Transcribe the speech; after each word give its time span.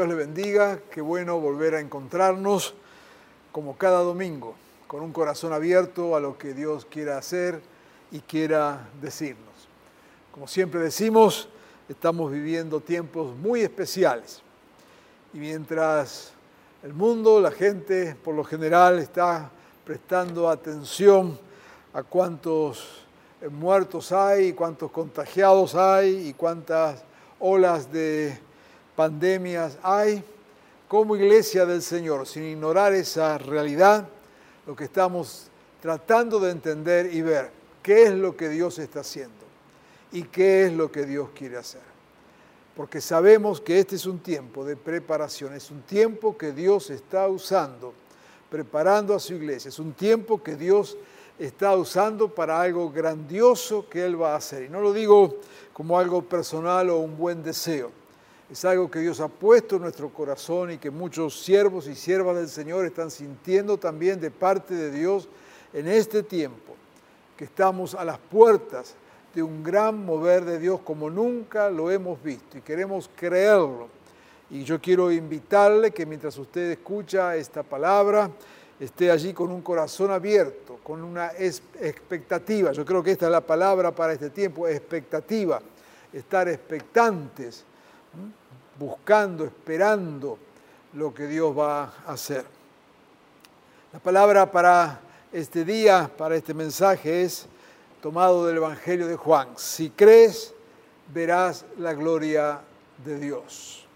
Dios 0.00 0.08
le 0.08 0.14
bendiga, 0.14 0.80
qué 0.90 1.02
bueno 1.02 1.38
volver 1.38 1.74
a 1.74 1.80
encontrarnos 1.80 2.72
como 3.52 3.76
cada 3.76 3.98
domingo, 3.98 4.54
con 4.86 5.02
un 5.02 5.12
corazón 5.12 5.52
abierto 5.52 6.16
a 6.16 6.20
lo 6.20 6.38
que 6.38 6.54
Dios 6.54 6.86
quiera 6.86 7.18
hacer 7.18 7.60
y 8.10 8.20
quiera 8.20 8.88
decirnos. 9.02 9.68
Como 10.32 10.48
siempre 10.48 10.80
decimos, 10.80 11.50
estamos 11.86 12.32
viviendo 12.32 12.80
tiempos 12.80 13.36
muy 13.36 13.60
especiales 13.60 14.40
y 15.34 15.38
mientras 15.38 16.32
el 16.82 16.94
mundo, 16.94 17.38
la 17.38 17.50
gente 17.50 18.16
por 18.24 18.34
lo 18.34 18.42
general 18.42 19.00
está 19.00 19.50
prestando 19.84 20.48
atención 20.48 21.38
a 21.92 22.02
cuántos 22.02 23.04
muertos 23.50 24.12
hay, 24.12 24.54
cuántos 24.54 24.90
contagiados 24.92 25.74
hay 25.74 26.28
y 26.28 26.32
cuántas 26.32 27.04
olas 27.38 27.92
de 27.92 28.48
pandemias 28.96 29.78
hay, 29.82 30.22
como 30.88 31.16
iglesia 31.16 31.66
del 31.66 31.82
Señor, 31.82 32.26
sin 32.26 32.44
ignorar 32.44 32.92
esa 32.92 33.38
realidad, 33.38 34.08
lo 34.66 34.74
que 34.76 34.84
estamos 34.84 35.46
tratando 35.80 36.38
de 36.40 36.50
entender 36.50 37.14
y 37.14 37.22
ver, 37.22 37.50
qué 37.82 38.04
es 38.04 38.12
lo 38.12 38.36
que 38.36 38.48
Dios 38.48 38.78
está 38.78 39.00
haciendo 39.00 39.34
y 40.12 40.24
qué 40.24 40.66
es 40.66 40.72
lo 40.72 40.90
que 40.90 41.06
Dios 41.06 41.28
quiere 41.34 41.56
hacer. 41.56 41.80
Porque 42.76 43.00
sabemos 43.00 43.60
que 43.60 43.78
este 43.78 43.96
es 43.96 44.06
un 44.06 44.18
tiempo 44.20 44.64
de 44.64 44.76
preparación, 44.76 45.54
es 45.54 45.70
un 45.70 45.82
tiempo 45.82 46.36
que 46.36 46.52
Dios 46.52 46.90
está 46.90 47.28
usando, 47.28 47.92
preparando 48.48 49.14
a 49.14 49.20
su 49.20 49.34
iglesia, 49.34 49.68
es 49.68 49.78
un 49.78 49.92
tiempo 49.92 50.42
que 50.42 50.56
Dios 50.56 50.96
está 51.38 51.74
usando 51.74 52.28
para 52.28 52.60
algo 52.60 52.90
grandioso 52.90 53.88
que 53.88 54.04
Él 54.04 54.20
va 54.20 54.34
a 54.34 54.36
hacer. 54.36 54.64
Y 54.64 54.68
no 54.68 54.80
lo 54.80 54.92
digo 54.92 55.36
como 55.72 55.98
algo 55.98 56.22
personal 56.22 56.90
o 56.90 56.98
un 56.98 57.16
buen 57.16 57.42
deseo, 57.42 57.90
es 58.50 58.64
algo 58.64 58.90
que 58.90 58.98
Dios 58.98 59.20
ha 59.20 59.28
puesto 59.28 59.76
en 59.76 59.82
nuestro 59.82 60.08
corazón 60.08 60.72
y 60.72 60.78
que 60.78 60.90
muchos 60.90 61.40
siervos 61.40 61.86
y 61.86 61.94
siervas 61.94 62.36
del 62.36 62.48
Señor 62.48 62.84
están 62.84 63.10
sintiendo 63.10 63.78
también 63.78 64.20
de 64.20 64.32
parte 64.32 64.74
de 64.74 64.90
Dios 64.90 65.28
en 65.72 65.86
este 65.86 66.24
tiempo, 66.24 66.74
que 67.36 67.44
estamos 67.44 67.94
a 67.94 68.04
las 68.04 68.18
puertas 68.18 68.94
de 69.32 69.42
un 69.44 69.62
gran 69.62 70.04
mover 70.04 70.44
de 70.44 70.58
Dios 70.58 70.80
como 70.80 71.08
nunca 71.08 71.70
lo 71.70 71.92
hemos 71.92 72.20
visto 72.20 72.58
y 72.58 72.60
queremos 72.60 73.08
creerlo. 73.14 73.88
Y 74.50 74.64
yo 74.64 74.80
quiero 74.80 75.12
invitarle 75.12 75.92
que 75.92 76.04
mientras 76.04 76.36
usted 76.36 76.72
escucha 76.72 77.36
esta 77.36 77.62
palabra, 77.62 78.28
esté 78.80 79.12
allí 79.12 79.32
con 79.32 79.52
un 79.52 79.62
corazón 79.62 80.10
abierto, 80.10 80.80
con 80.82 81.04
una 81.04 81.30
expectativa. 81.38 82.72
Yo 82.72 82.84
creo 82.84 83.00
que 83.00 83.12
esta 83.12 83.26
es 83.26 83.32
la 83.32 83.42
palabra 83.42 83.94
para 83.94 84.12
este 84.12 84.30
tiempo, 84.30 84.66
expectativa, 84.66 85.62
estar 86.12 86.48
expectantes 86.48 87.64
buscando, 88.80 89.44
esperando 89.44 90.38
lo 90.94 91.12
que 91.12 91.26
Dios 91.26 91.56
va 91.56 91.92
a 92.06 92.12
hacer. 92.12 92.46
La 93.92 93.98
palabra 93.98 94.50
para 94.50 95.02
este 95.30 95.66
día, 95.66 96.10
para 96.16 96.34
este 96.34 96.54
mensaje 96.54 97.22
es 97.22 97.46
tomado 98.00 98.46
del 98.46 98.56
Evangelio 98.56 99.06
de 99.06 99.16
Juan. 99.16 99.50
Si 99.56 99.90
crees, 99.90 100.54
verás 101.12 101.66
la 101.76 101.92
gloria 101.92 102.62
de 103.04 103.18
Dios. 103.18 103.86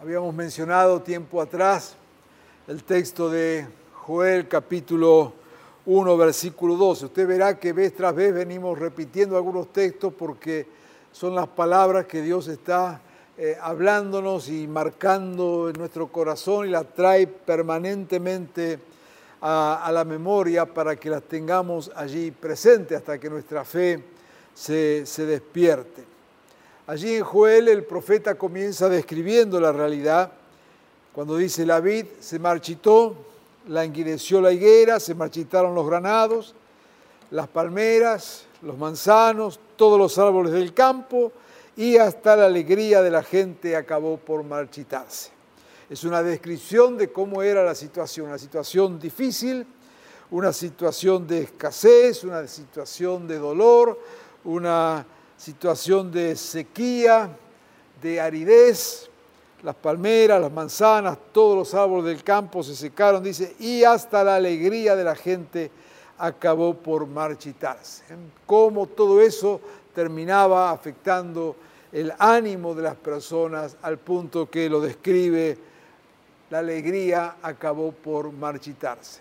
Habíamos 0.00 0.34
mencionado 0.34 1.02
tiempo 1.02 1.42
atrás 1.42 1.94
el 2.66 2.84
texto 2.84 3.28
de 3.28 3.66
Joel 3.92 4.48
capítulo 4.48 5.34
1, 5.84 6.16
versículo 6.16 6.76
12. 6.76 7.04
Usted 7.06 7.28
verá 7.28 7.58
que 7.58 7.74
vez 7.74 7.94
tras 7.94 8.14
vez 8.14 8.32
venimos 8.32 8.78
repitiendo 8.78 9.36
algunos 9.36 9.70
textos 9.74 10.14
porque 10.14 10.77
son 11.12 11.34
las 11.34 11.48
palabras 11.48 12.06
que 12.06 12.22
Dios 12.22 12.48
está 12.48 13.00
eh, 13.40 13.56
hablándonos 13.60 14.48
y 14.48 14.66
marcando 14.66 15.68
en 15.68 15.78
nuestro 15.78 16.08
corazón 16.08 16.66
y 16.66 16.70
las 16.70 16.92
trae 16.92 17.28
permanentemente 17.28 18.80
a, 19.40 19.88
la 19.92 20.04
memoria 20.04 20.66
para 20.66 20.96
que 20.96 21.08
las 21.08 21.22
tengamos 21.22 21.90
allí 21.94 22.32
presentes 22.32 22.98
hasta 22.98 23.18
que 23.18 23.30
nuestra 23.30 23.64
fe 23.64 24.02
se, 24.52 25.04
despierte. 25.18 26.04
Allí 26.88 27.14
en 27.14 27.22
Joel 27.22 27.68
el 27.68 27.84
profeta 27.84 28.34
comienza 28.34 28.88
describiendo 28.88 29.60
la 29.60 29.70
realidad 29.70 30.32
cuando 31.12 31.36
dice 31.36 31.64
la 31.64 31.78
vid 31.78 32.06
se 32.18 32.40
marchitó, 32.40 33.14
languideció 33.68 34.40
la 34.40 34.50
higuera, 34.50 34.98
se 34.98 35.14
marchitaron 35.14 35.76
los 35.76 35.86
granados, 35.86 36.56
las 37.30 37.46
palmeras, 37.46 38.47
los 38.62 38.76
manzanos, 38.76 39.60
todos 39.76 39.98
los 39.98 40.18
árboles 40.18 40.52
del 40.52 40.74
campo 40.74 41.32
y 41.76 41.96
hasta 41.96 42.36
la 42.36 42.46
alegría 42.46 43.02
de 43.02 43.10
la 43.10 43.22
gente 43.22 43.76
acabó 43.76 44.16
por 44.16 44.42
marchitarse. 44.42 45.30
Es 45.88 46.04
una 46.04 46.22
descripción 46.22 46.98
de 46.98 47.10
cómo 47.10 47.42
era 47.42 47.64
la 47.64 47.74
situación, 47.74 48.26
una 48.26 48.38
situación 48.38 48.98
difícil, 48.98 49.66
una 50.30 50.52
situación 50.52 51.26
de 51.26 51.42
escasez, 51.42 52.24
una 52.24 52.46
situación 52.46 53.26
de 53.26 53.38
dolor, 53.38 53.98
una 54.44 55.06
situación 55.36 56.10
de 56.12 56.36
sequía, 56.36 57.30
de 58.02 58.20
aridez. 58.20 59.08
Las 59.62 59.74
palmeras, 59.74 60.40
las 60.40 60.52
manzanas, 60.52 61.18
todos 61.32 61.56
los 61.56 61.74
árboles 61.74 62.04
del 62.04 62.22
campo 62.22 62.62
se 62.62 62.76
secaron, 62.76 63.22
dice, 63.22 63.56
y 63.58 63.82
hasta 63.82 64.22
la 64.22 64.36
alegría 64.36 64.94
de 64.94 65.04
la 65.04 65.16
gente 65.16 65.70
acabó 66.18 66.74
por 66.74 67.06
marchitarse. 67.06 68.04
Cómo 68.46 68.86
todo 68.86 69.20
eso 69.20 69.60
terminaba 69.94 70.70
afectando 70.70 71.56
el 71.92 72.12
ánimo 72.18 72.74
de 72.74 72.82
las 72.82 72.96
personas 72.96 73.76
al 73.82 73.98
punto 73.98 74.50
que 74.50 74.68
lo 74.68 74.80
describe, 74.80 75.56
la 76.50 76.58
alegría 76.58 77.36
acabó 77.42 77.92
por 77.92 78.32
marchitarse. 78.32 79.20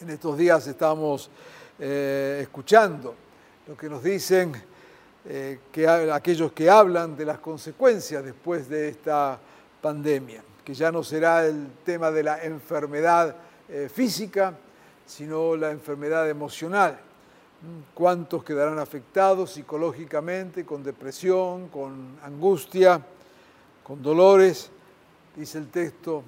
En 0.00 0.10
estos 0.10 0.36
días 0.36 0.66
estamos 0.66 1.30
eh, 1.78 2.40
escuchando 2.42 3.14
lo 3.66 3.76
que 3.76 3.88
nos 3.88 4.02
dicen 4.02 4.52
eh, 5.24 5.60
que 5.72 5.86
aquellos 5.86 6.52
que 6.52 6.70
hablan 6.70 7.16
de 7.16 7.24
las 7.24 7.38
consecuencias 7.38 8.24
después 8.24 8.68
de 8.68 8.88
esta 8.88 9.38
pandemia, 9.80 10.42
que 10.64 10.74
ya 10.74 10.90
no 10.90 11.02
será 11.02 11.46
el 11.46 11.68
tema 11.84 12.10
de 12.10 12.22
la 12.22 12.42
enfermedad 12.44 13.36
eh, 13.68 13.90
física, 13.92 14.54
sino 15.08 15.56
la 15.56 15.70
enfermedad 15.70 16.28
emocional. 16.28 17.00
¿Cuántos 17.94 18.44
quedarán 18.44 18.78
afectados 18.78 19.52
psicológicamente, 19.52 20.64
con 20.64 20.84
depresión, 20.84 21.68
con 21.68 22.18
angustia, 22.22 23.00
con 23.82 24.00
dolores? 24.02 24.70
Dice 25.34 25.58
el 25.58 25.68
texto, 25.68 26.22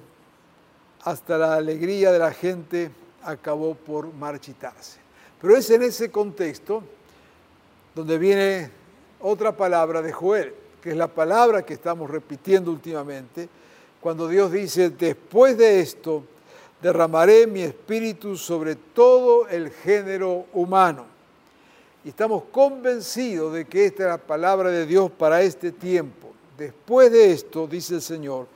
hasta 1.05 1.39
la 1.39 1.55
alegría 1.55 2.11
de 2.11 2.19
la 2.19 2.33
gente 2.33 2.91
acabó 3.23 3.75
por 3.75 4.13
marchitarse. 4.13 4.99
Pero 5.41 5.57
es 5.57 5.71
en 5.71 5.83
ese 5.83 6.11
contexto 6.11 6.83
donde 7.95 8.19
viene 8.19 8.71
otra 9.21 9.57
palabra 9.57 10.01
de 10.01 10.13
Joel, 10.13 10.55
que 10.83 10.91
es 10.91 10.97
la 10.97 11.09
palabra 11.09 11.63
que 11.63 11.75
estamos 11.75 12.11
repitiendo 12.11 12.71
últimamente, 12.71 13.49
cuando 14.01 14.27
Dios 14.27 14.51
dice, 14.51 14.89
después 14.89 15.59
de 15.59 15.81
esto, 15.81 16.25
derramaré 16.83 17.47
mi 17.47 17.63
espíritu 17.63 18.37
sobre 18.37 18.77
todo 18.77 19.49
el 19.49 19.71
género 19.71 20.47
humano. 20.53 21.05
Y 22.05 22.11
estamos 22.11 22.45
convencidos 22.51 23.53
de 23.53 23.67
que 23.67 23.87
esta 23.87 24.05
es 24.05 24.09
la 24.09 24.19
palabra 24.19 24.71
de 24.71 24.87
Dios 24.87 25.11
para 25.11 25.43
este 25.43 25.73
tiempo. 25.73 26.31
Después 26.57 27.13
de 27.13 27.33
esto, 27.33 27.67
dice 27.67 27.97
el 27.97 28.03
Señor, 28.03 28.47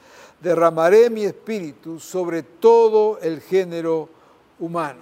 derramaré 0.41 1.11
mi 1.11 1.25
espíritu 1.25 2.00
sobre 2.00 2.43
todo 2.43 3.19
el 3.21 3.41
género 3.41 4.09
humano. 4.59 5.00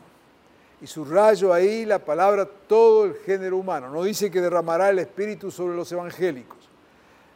Y 0.80 0.88
subrayo 0.88 1.52
ahí 1.52 1.84
la 1.84 2.00
palabra 2.00 2.44
todo 2.44 3.04
el 3.04 3.14
género 3.14 3.58
humano. 3.58 3.88
No 3.88 4.02
dice 4.02 4.32
que 4.32 4.40
derramará 4.40 4.90
el 4.90 4.98
espíritu 4.98 5.52
sobre 5.52 5.76
los 5.76 5.90
evangélicos. 5.92 6.58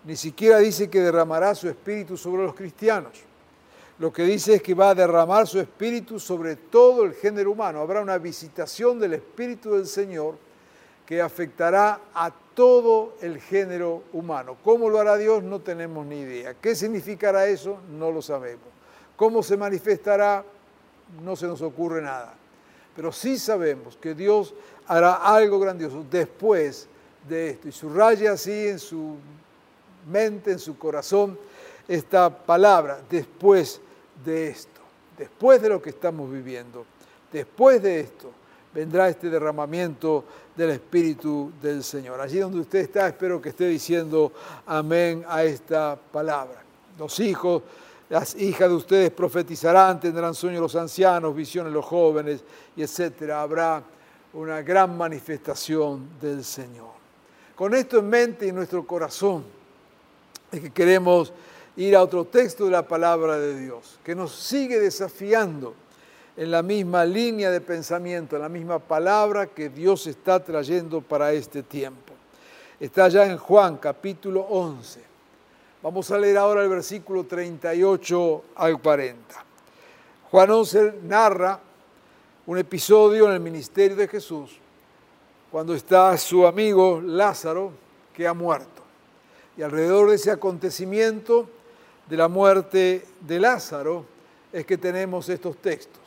Ni 0.05 0.17
siquiera 0.17 0.59
dice 0.59 0.91
que 0.91 1.01
derramará 1.01 1.55
su 1.55 1.69
espíritu 1.69 2.17
sobre 2.17 2.43
los 2.43 2.55
cristianos 2.55 3.26
lo 3.99 4.13
que 4.13 4.25
dice 4.25 4.57
es 4.57 4.63
que 4.63 4.75
va 4.75 4.91
a 4.91 4.95
derramar 4.95 5.47
su 5.47 5.59
espíritu 5.59 6.21
sobre 6.21 6.57
todo 6.57 7.05
el 7.05 7.15
género 7.15 7.53
humano. 7.53 7.81
Habrá 7.81 8.03
una 8.03 8.19
visitación 8.19 8.99
del 8.99 9.15
espíritu 9.15 9.75
del 9.75 9.87
Señor 9.87 10.37
que 11.07 11.23
afectará 11.23 12.01
a 12.13 12.31
todo 12.55 13.15
el 13.23 13.41
género 13.41 14.03
humano. 14.13 14.57
¿Cómo 14.63 14.91
lo 14.91 14.99
hará 14.99 15.17
Dios? 15.17 15.43
No 15.43 15.61
tenemos 15.61 16.05
ni 16.05 16.21
idea. 16.21 16.55
¿Qué 16.55 16.75
significará 16.75 17.47
eso? 17.47 17.79
No 17.91 18.11
lo 18.11 18.21
sabemos. 18.21 18.67
¿Cómo 19.17 19.43
se 19.43 19.57
manifestará? 19.57 20.45
No 21.23 21.35
se 21.37 21.47
nos 21.47 21.63
ocurre 21.63 22.03
nada. 22.03 22.35
Pero 22.95 23.13
sí 23.13 23.39
sabemos 23.39 23.97
que 23.97 24.15
Dios 24.15 24.55
hará 24.87 25.15
algo 25.15 25.59
grandioso 25.59 26.05
después 26.11 26.87
de 27.27 27.51
esto. 27.51 27.69
Y 27.69 27.73
subraya 27.73 28.33
así 28.33 28.69
en 28.69 28.79
su 28.79 29.17
mente, 30.11 30.53
en 30.53 30.59
su 30.59 30.77
corazón, 30.77 31.39
esta 31.89 32.31
palabra, 32.31 33.01
después 33.09 33.81
de 34.25 34.49
esto, 34.49 34.81
después 35.17 35.61
de 35.63 35.69
lo 35.69 35.81
que 35.81 35.91
estamos 35.91 36.31
viviendo, 36.31 36.85
después 37.33 37.83
de 37.83 38.01
esto, 38.01 38.33
vendrá 38.75 39.09
este 39.09 39.31
derramamiento 39.31 40.25
del 40.55 40.71
Espíritu 40.71 41.51
del 41.63 41.83
Señor. 41.83 42.21
Allí 42.21 42.39
donde 42.39 42.61
usted 42.61 42.81
está, 42.81 43.09
espero 43.09 43.41
que 43.41 43.49
esté 43.49 43.67
diciendo 43.69 44.33
amén 44.67 45.25
a 45.27 45.45
esta 45.45 45.97
palabra. 45.97 46.63
Los 46.99 47.19
hijos, 47.21 47.63
las 48.11 48.35
hijas 48.37 48.69
de 48.69 48.75
ustedes 48.75 49.11
profetizarán, 49.11 49.99
tendrán 49.99 50.35
sueños 50.35 50.61
los 50.61 50.77
ancianos, 50.77 51.35
visiones 51.35 51.73
los 51.73 51.85
jóvenes, 51.85 52.45
y 52.77 52.83
etcétera. 52.83 53.41
Habrá 53.41 53.83
una 54.35 54.61
gran 54.61 54.97
manifestación 54.97 56.11
del 56.21 56.45
Señor. 56.45 56.91
Con 57.55 57.75
esto 57.75 57.99
en 57.99 58.09
mente 58.11 58.45
y 58.45 58.51
en 58.51 58.57
nuestro 58.57 58.87
corazón, 58.87 59.43
es 60.53 60.61
que 60.61 60.71
queremos 60.71 61.33
ir 61.77 61.95
a 61.95 62.03
otro 62.03 62.25
texto 62.25 62.65
de 62.65 62.71
la 62.71 62.87
palabra 62.87 63.39
de 63.39 63.59
Dios, 63.59 63.99
que 64.03 64.15
nos 64.15 64.35
sigue 64.35 64.81
desafiando 64.81 65.75
en 66.37 66.51
la 66.51 66.63
misma 66.63 67.05
línea 67.05 67.51
de 67.51 67.61
pensamiento, 67.61 68.37
en 68.37 68.43
la 68.43 68.49
misma 68.49 68.79
palabra 68.79 69.47
que 69.47 69.69
Dios 69.69 70.07
está 70.07 70.43
trayendo 70.43 71.01
para 71.01 71.33
este 71.33 71.63
tiempo. 71.63 72.13
Está 72.79 73.09
ya 73.09 73.27
en 73.27 73.39
Juan 73.39 73.77
capítulo 73.79 74.41
11. 74.43 75.01
Vamos 75.83 76.11
a 76.11 76.19
leer 76.19 76.37
ahora 76.37 76.63
el 76.63 76.69
versículo 76.69 77.25
38 77.25 78.45
al 78.57 78.81
40. 78.81 79.45
Juan 80.31 80.51
11 80.51 80.95
narra 81.05 81.61
un 82.47 82.59
episodio 82.59 83.27
en 83.27 83.33
el 83.33 83.41
ministerio 83.41 83.97
de 83.97 84.09
Jesús 84.09 84.59
cuando 85.51 85.75
está 85.75 86.17
su 86.19 86.47
amigo 86.47 87.01
Lázaro 87.01 87.73
que 88.13 88.27
ha 88.27 88.35
muerto. 88.35 88.83
Y 89.57 89.63
alrededor 89.63 90.11
de 90.11 90.17
ese 90.17 90.31
acontecimiento 90.31 91.49
de 92.09 92.17
la 92.17 92.29
muerte 92.29 93.05
de 93.21 93.41
Lázaro 93.41 94.05
es 94.53 94.65
que 94.65 94.79
tenemos 94.79 95.29
estos 95.29 95.57
textos. 95.59 96.03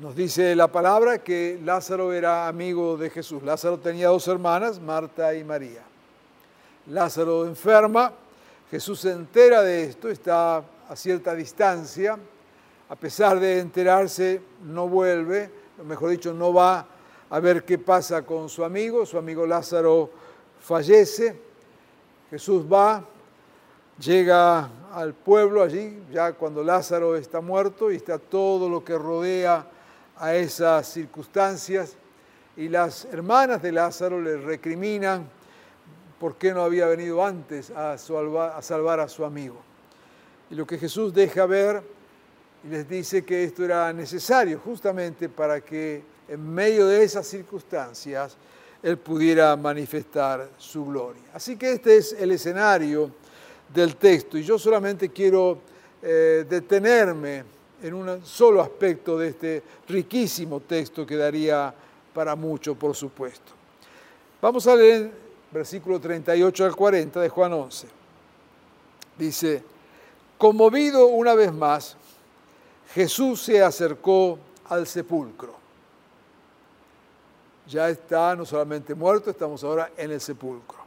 Nos 0.00 0.14
dice 0.14 0.54
la 0.54 0.68
palabra 0.68 1.18
que 1.18 1.58
Lázaro 1.64 2.12
era 2.12 2.46
amigo 2.46 2.96
de 2.96 3.10
Jesús. 3.10 3.42
Lázaro 3.42 3.78
tenía 3.78 4.08
dos 4.08 4.28
hermanas, 4.28 4.80
Marta 4.80 5.34
y 5.34 5.42
María. 5.42 5.82
Lázaro 6.86 7.46
enferma, 7.46 8.12
Jesús 8.70 9.00
se 9.00 9.10
entera 9.10 9.62
de 9.62 9.84
esto, 9.84 10.08
está 10.08 10.62
a 10.88 10.96
cierta 10.96 11.34
distancia, 11.34 12.18
a 12.88 12.96
pesar 12.96 13.40
de 13.40 13.58
enterarse, 13.58 14.40
no 14.64 14.88
vuelve, 14.88 15.50
mejor 15.84 16.10
dicho, 16.10 16.32
no 16.32 16.52
va 16.52 16.86
a 17.28 17.40
ver 17.40 17.64
qué 17.64 17.78
pasa 17.78 18.22
con 18.22 18.48
su 18.48 18.64
amigo, 18.64 19.04
su 19.04 19.18
amigo 19.18 19.46
Lázaro 19.46 20.10
fallece, 20.60 21.38
Jesús 22.30 22.64
va, 22.70 23.04
llega 24.00 24.70
al 24.92 25.14
pueblo 25.14 25.62
allí, 25.62 25.98
ya 26.12 26.32
cuando 26.32 26.62
Lázaro 26.62 27.16
está 27.16 27.40
muerto 27.40 27.90
y 27.90 27.96
está 27.96 28.18
todo 28.18 28.68
lo 28.68 28.84
que 28.84 28.96
rodea 28.96 29.66
a 30.16 30.34
esas 30.34 30.88
circunstancias 30.88 31.96
y 32.56 32.68
las 32.68 33.04
hermanas 33.06 33.62
de 33.62 33.72
Lázaro 33.72 34.20
le 34.20 34.36
recriminan 34.36 35.28
por 36.18 36.36
qué 36.36 36.52
no 36.52 36.62
había 36.62 36.86
venido 36.86 37.24
antes 37.24 37.70
a, 37.70 37.96
salvar 37.98 39.00
a 39.00 39.08
su 39.08 39.24
amigo. 39.24 39.56
Y 40.50 40.54
lo 40.54 40.66
que 40.66 40.78
Jesús 40.78 41.14
deja 41.14 41.46
ver 41.46 41.82
y 42.64 42.68
les 42.68 42.88
dice 42.88 43.24
que 43.24 43.44
esto 43.44 43.64
era 43.64 43.92
necesario 43.92 44.58
justamente 44.58 45.28
para 45.28 45.60
que 45.60 46.02
en 46.26 46.52
medio 46.52 46.86
de 46.86 47.04
esas 47.04 47.26
circunstancias 47.26 48.36
Él 48.82 48.98
pudiera 48.98 49.54
manifestar 49.54 50.50
su 50.58 50.84
gloria. 50.86 51.22
Así 51.32 51.56
que 51.56 51.72
este 51.72 51.98
es 51.98 52.12
el 52.14 52.32
escenario 52.32 53.12
del 53.72 53.96
texto 53.96 54.38
y 54.38 54.42
yo 54.42 54.58
solamente 54.58 55.10
quiero 55.10 55.58
eh, 56.02 56.46
detenerme 56.48 57.44
en 57.82 57.94
un 57.94 58.24
solo 58.24 58.60
aspecto 58.60 59.18
de 59.18 59.28
este 59.28 59.62
riquísimo 59.88 60.60
texto 60.60 61.06
que 61.06 61.16
daría 61.16 61.72
para 62.12 62.34
mucho, 62.34 62.74
por 62.74 62.96
supuesto. 62.96 63.52
Vamos 64.40 64.66
a 64.66 64.74
leer 64.74 65.10
versículo 65.50 66.00
38 66.00 66.64
al 66.64 66.74
40 66.74 67.20
de 67.20 67.28
Juan 67.28 67.52
11. 67.52 67.88
Dice, 69.16 69.62
conmovido 70.36 71.06
una 71.06 71.34
vez 71.34 71.52
más, 71.52 71.96
Jesús 72.94 73.42
se 73.42 73.62
acercó 73.62 74.38
al 74.68 74.86
sepulcro. 74.86 75.56
Ya 77.66 77.88
está 77.88 78.34
no 78.34 78.46
solamente 78.46 78.94
muerto, 78.94 79.30
estamos 79.30 79.62
ahora 79.62 79.90
en 79.96 80.10
el 80.10 80.20
sepulcro. 80.20 80.78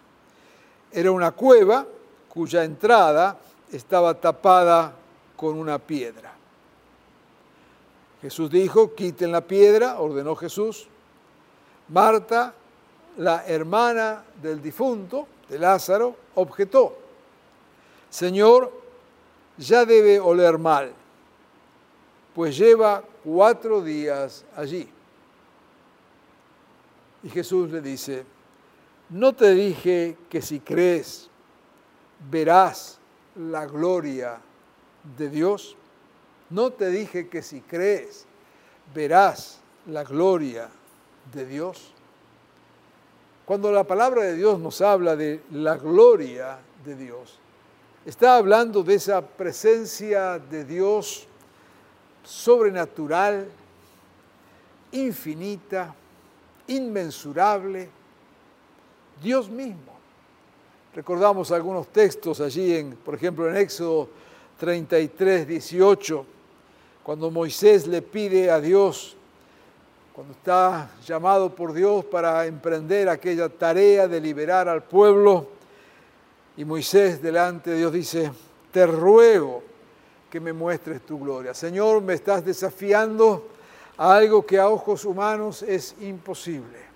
Era 0.91 1.11
una 1.11 1.31
cueva 1.31 1.85
cuya 2.33 2.63
entrada 2.63 3.37
estaba 3.71 4.13
tapada 4.13 4.93
con 5.35 5.57
una 5.57 5.79
piedra. 5.79 6.31
Jesús 8.21 8.49
dijo, 8.49 8.93
quiten 8.93 9.31
la 9.31 9.41
piedra, 9.41 9.99
ordenó 9.99 10.35
Jesús. 10.35 10.87
Marta, 11.89 12.53
la 13.17 13.45
hermana 13.45 14.23
del 14.41 14.61
difunto, 14.61 15.27
de 15.49 15.59
Lázaro, 15.59 16.15
objetó, 16.35 16.95
Señor, 18.09 18.71
ya 19.57 19.85
debe 19.85 20.19
oler 20.19 20.57
mal, 20.57 20.93
pues 22.33 22.57
lleva 22.57 23.03
cuatro 23.23 23.81
días 23.81 24.45
allí. 24.55 24.87
Y 27.23 27.29
Jesús 27.29 27.69
le 27.71 27.81
dice, 27.81 28.25
no 29.09 29.33
te 29.33 29.53
dije 29.53 30.17
que 30.29 30.41
si 30.41 30.59
crees 30.61 31.30
verás 32.29 33.00
la 33.35 33.65
gloria 33.65 34.39
de 35.17 35.29
Dios. 35.29 35.75
No 36.50 36.72
te 36.72 36.89
dije 36.89 37.29
que 37.29 37.41
si 37.41 37.62
crees 37.62 38.25
verás 38.93 39.60
la 39.88 40.03
gloria 40.03 40.69
de 41.34 41.45
Dios. 41.45 41.93
Cuando 43.45 43.72
la 43.72 43.84
palabra 43.84 44.24
de 44.24 44.36
Dios 44.36 44.60
nos 44.60 44.81
habla 44.81 45.15
de 45.15 45.41
la 45.51 45.77
gloria 45.77 46.60
de 46.86 46.95
Dios, 46.95 47.39
está 48.05 48.38
hablando 48.38 48.84
de 48.84 48.95
esa 48.95 49.22
presencia 49.22 50.39
de 50.39 50.63
Dios 50.63 51.27
sobrenatural, 52.24 53.48
infinita, 54.91 55.93
inmensurable, 56.67 57.89
Dios 59.22 59.50
mismo. 59.50 60.00
Recordamos 60.93 61.51
algunos 61.51 61.88
textos 61.88 62.41
allí, 62.41 62.75
en, 62.75 62.95
por 62.95 63.15
ejemplo, 63.15 63.50
en 63.50 63.57
Éxodo 63.57 64.10
33, 64.60 65.48
18 65.48 66.25
cuando 67.03 67.31
Moisés 67.31 67.88
le 67.88 68.01
pide 68.01 68.51
a 68.51 68.60
Dios, 68.62 69.15
cuando 70.13 70.33
está 70.33 70.91
llamado 71.05 71.53
por 71.53 71.74
Dios 71.74 72.05
para 72.05 72.45
emprender 72.45 73.10
aquella 73.10 73.50
tarea 73.50 74.07
de 74.07 74.21
liberar 74.21 74.69
al 74.69 74.83
pueblo, 74.83 75.48
y 76.57 76.65
Moisés 76.65 77.21
delante 77.21 77.71
de 77.71 77.77
Dios 77.77 77.93
dice, 77.93 78.31
te 78.71 78.86
ruego 78.86 79.63
que 80.29 80.39
me 80.39 80.53
muestres 80.53 81.01
tu 81.01 81.19
gloria. 81.19 81.53
Señor, 81.53 82.01
me 82.01 82.13
estás 82.13 82.45
desafiando 82.45 83.48
a 83.98 84.15
algo 84.15 84.45
que 84.45 84.60
a 84.60 84.69
ojos 84.69 85.05
humanos 85.05 85.63
es 85.63 85.95
imposible. 86.01 86.90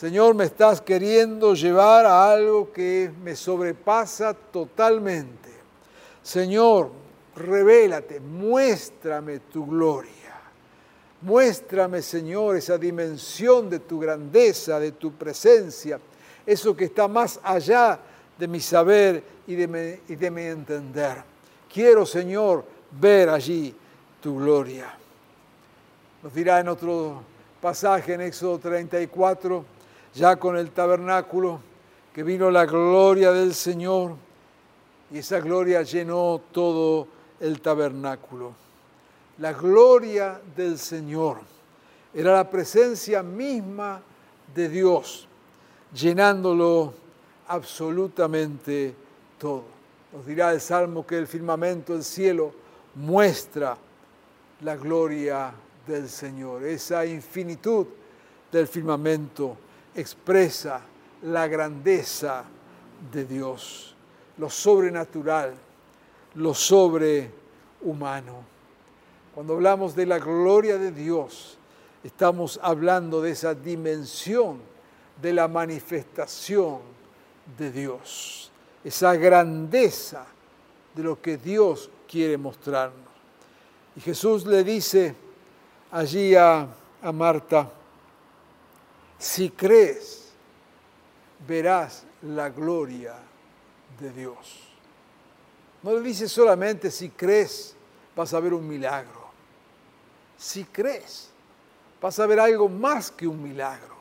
Señor, 0.00 0.34
me 0.34 0.44
estás 0.44 0.80
queriendo 0.80 1.52
llevar 1.52 2.06
a 2.06 2.32
algo 2.32 2.72
que 2.72 3.12
me 3.22 3.36
sobrepasa 3.36 4.32
totalmente. 4.32 5.50
Señor, 6.22 6.90
revélate, 7.36 8.18
muéstrame 8.18 9.40
tu 9.40 9.66
gloria. 9.66 10.40
Muéstrame, 11.20 12.00
Señor, 12.00 12.56
esa 12.56 12.78
dimensión 12.78 13.68
de 13.68 13.80
tu 13.80 14.00
grandeza, 14.00 14.80
de 14.80 14.92
tu 14.92 15.12
presencia, 15.12 16.00
eso 16.46 16.74
que 16.74 16.86
está 16.86 17.06
más 17.06 17.38
allá 17.42 18.00
de 18.38 18.48
mi 18.48 18.60
saber 18.60 19.22
y 19.46 19.54
de 19.54 19.68
mi, 19.68 20.14
y 20.14 20.16
de 20.16 20.30
mi 20.30 20.44
entender. 20.44 21.22
Quiero, 21.70 22.06
Señor, 22.06 22.64
ver 22.98 23.28
allí 23.28 23.76
tu 24.22 24.38
gloria. 24.38 24.96
Nos 26.22 26.32
dirá 26.32 26.58
en 26.58 26.68
otro 26.68 27.20
pasaje 27.60 28.14
en 28.14 28.22
Éxodo 28.22 28.58
34, 28.58 29.79
ya 30.14 30.36
con 30.36 30.56
el 30.56 30.70
tabernáculo, 30.70 31.60
que 32.14 32.22
vino 32.22 32.50
la 32.50 32.66
gloria 32.66 33.32
del 33.32 33.54
Señor 33.54 34.14
y 35.10 35.18
esa 35.18 35.40
gloria 35.40 35.82
llenó 35.82 36.40
todo 36.52 37.08
el 37.40 37.60
tabernáculo. 37.60 38.52
La 39.38 39.52
gloria 39.52 40.40
del 40.56 40.78
Señor 40.78 41.38
era 42.14 42.34
la 42.34 42.48
presencia 42.48 43.22
misma 43.22 44.02
de 44.54 44.68
Dios, 44.68 45.26
llenándolo 45.92 46.94
absolutamente 47.48 48.94
todo. 49.38 49.64
Nos 50.12 50.26
dirá 50.26 50.52
el 50.52 50.60
Salmo 50.60 51.06
que 51.06 51.18
el 51.18 51.26
firmamento 51.26 51.92
del 51.92 52.04
cielo 52.04 52.52
muestra 52.94 53.76
la 54.60 54.76
gloria 54.76 55.52
del 55.86 56.08
Señor. 56.08 56.64
Esa 56.64 57.06
infinitud 57.06 57.86
del 58.52 58.66
firmamento 58.68 59.56
expresa 59.94 60.82
la 61.22 61.46
grandeza 61.46 62.44
de 63.12 63.24
Dios, 63.24 63.94
lo 64.38 64.48
sobrenatural, 64.50 65.54
lo 66.34 66.54
sobrehumano. 66.54 68.44
Cuando 69.34 69.54
hablamos 69.54 69.94
de 69.94 70.06
la 70.06 70.18
gloria 70.18 70.78
de 70.78 70.92
Dios, 70.92 71.58
estamos 72.02 72.58
hablando 72.62 73.20
de 73.22 73.32
esa 73.32 73.54
dimensión 73.54 74.60
de 75.20 75.32
la 75.32 75.48
manifestación 75.48 76.78
de 77.58 77.70
Dios, 77.70 78.50
esa 78.84 79.14
grandeza 79.16 80.26
de 80.94 81.02
lo 81.02 81.20
que 81.20 81.36
Dios 81.36 81.90
quiere 82.08 82.36
mostrarnos. 82.36 83.10
Y 83.96 84.00
Jesús 84.00 84.46
le 84.46 84.64
dice 84.64 85.14
allí 85.90 86.34
a, 86.34 86.66
a 87.02 87.12
Marta, 87.12 87.70
si 89.20 89.50
crees, 89.50 90.32
verás 91.46 92.04
la 92.22 92.48
gloria 92.48 93.16
de 94.00 94.10
Dios. 94.10 94.70
No 95.82 95.92
le 95.92 96.00
dice 96.00 96.26
solamente 96.26 96.90
si 96.90 97.10
crees, 97.10 97.76
vas 98.16 98.32
a 98.32 98.40
ver 98.40 98.54
un 98.54 98.66
milagro. 98.66 99.28
Si 100.38 100.64
crees, 100.64 101.28
vas 102.00 102.18
a 102.18 102.26
ver 102.26 102.40
algo 102.40 102.66
más 102.70 103.10
que 103.10 103.28
un 103.28 103.42
milagro. 103.42 103.94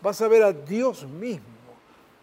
Vas 0.00 0.22
a 0.22 0.28
ver 0.28 0.44
a 0.44 0.52
Dios 0.52 1.06
mismo, 1.06 1.44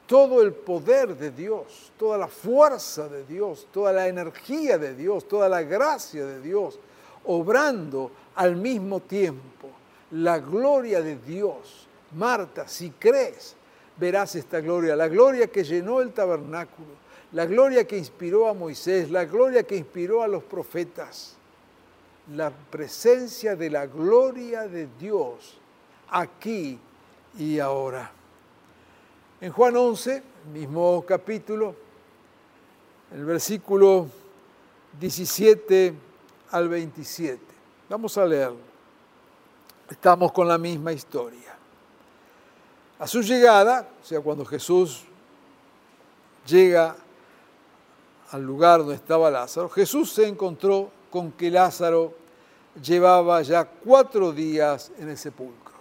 todo 0.08 0.42
el 0.42 0.52
poder 0.52 1.16
de 1.16 1.30
Dios, 1.30 1.92
toda 2.00 2.18
la 2.18 2.28
fuerza 2.28 3.08
de 3.08 3.24
Dios, 3.24 3.68
toda 3.72 3.94
la 3.94 4.08
energía 4.08 4.80
de 4.80 4.96
Dios, 4.96 5.28
toda 5.28 5.48
la 5.48 5.62
gracia 5.62 6.26
de 6.26 6.42
Dios, 6.42 6.80
obrando 7.24 8.12
al 8.34 8.56
mismo 8.56 9.00
tiempo 9.00 9.83
la 10.14 10.40
gloria 10.40 11.02
de 11.02 11.18
Dios. 11.18 11.88
Marta, 12.16 12.68
si 12.68 12.92
crees, 12.92 13.56
verás 13.98 14.36
esta 14.36 14.60
gloria, 14.60 14.96
la 14.96 15.08
gloria 15.08 15.48
que 15.48 15.64
llenó 15.64 16.02
el 16.02 16.14
tabernáculo, 16.14 16.90
la 17.32 17.46
gloria 17.46 17.86
que 17.88 17.98
inspiró 17.98 18.48
a 18.48 18.54
Moisés, 18.54 19.10
la 19.10 19.26
gloria 19.26 19.64
que 19.64 19.76
inspiró 19.76 20.22
a 20.22 20.28
los 20.28 20.44
profetas, 20.44 21.36
la 22.32 22.52
presencia 22.52 23.56
de 23.56 23.70
la 23.72 23.88
gloria 23.88 24.68
de 24.68 24.88
Dios 25.00 25.58
aquí 26.10 26.80
y 27.38 27.58
ahora. 27.60 28.12
En 29.42 29.52
Juan 29.52 29.76
11, 29.76 30.24
mismo 30.54 31.04
capítulo, 31.08 31.76
el 33.14 33.26
versículo 33.26 34.08
17 35.00 35.94
al 36.52 36.70
27. 36.70 37.42
Vamos 37.90 38.18
a 38.18 38.26
leerlo. 38.26 38.73
Estamos 39.94 40.32
con 40.32 40.48
la 40.48 40.58
misma 40.58 40.92
historia. 40.92 41.56
A 42.98 43.06
su 43.06 43.22
llegada, 43.22 43.88
o 44.02 44.04
sea, 44.04 44.22
cuando 44.22 44.44
Jesús 44.44 45.04
llega 46.48 46.96
al 48.32 48.42
lugar 48.42 48.80
donde 48.80 48.96
estaba 48.96 49.30
Lázaro, 49.30 49.70
Jesús 49.70 50.12
se 50.12 50.28
encontró 50.28 50.90
con 51.12 51.32
que 51.34 51.52
Lázaro 51.52 52.12
llevaba 52.82 53.44
ya 53.44 53.66
cuatro 53.66 54.32
días 54.32 54.92
en 54.98 55.10
el 55.10 55.18
sepulcro. 55.18 55.76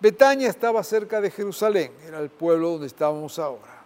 Betania 0.00 0.48
estaba 0.48 0.82
cerca 0.82 1.20
de 1.20 1.30
Jerusalén, 1.30 1.92
era 2.04 2.18
el 2.18 2.30
pueblo 2.30 2.70
donde 2.70 2.88
estábamos 2.88 3.38
ahora, 3.38 3.84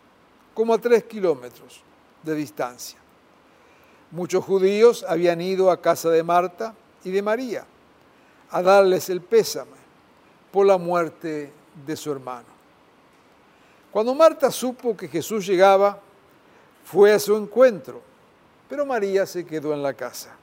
como 0.54 0.72
a 0.72 0.78
tres 0.78 1.04
kilómetros 1.04 1.82
de 2.22 2.34
distancia. 2.34 2.98
Muchos 4.10 4.42
judíos 4.42 5.04
habían 5.06 5.42
ido 5.42 5.70
a 5.70 5.82
casa 5.82 6.08
de 6.08 6.22
Marta 6.22 6.74
y 7.04 7.10
de 7.10 7.20
María 7.20 7.66
a 8.50 8.62
darles 8.62 9.08
el 9.08 9.20
pésame 9.20 9.78
por 10.52 10.66
la 10.66 10.78
muerte 10.78 11.52
de 11.86 11.96
su 11.96 12.10
hermano. 12.10 12.48
Cuando 13.90 14.14
Marta 14.14 14.50
supo 14.50 14.96
que 14.96 15.08
Jesús 15.08 15.46
llegaba, 15.46 16.00
fue 16.84 17.12
a 17.12 17.18
su 17.18 17.36
encuentro, 17.36 18.00
pero 18.68 18.86
María 18.86 19.26
se 19.26 19.44
quedó 19.44 19.72
en 19.72 19.82
la 19.82 19.94
casa. 19.94 20.36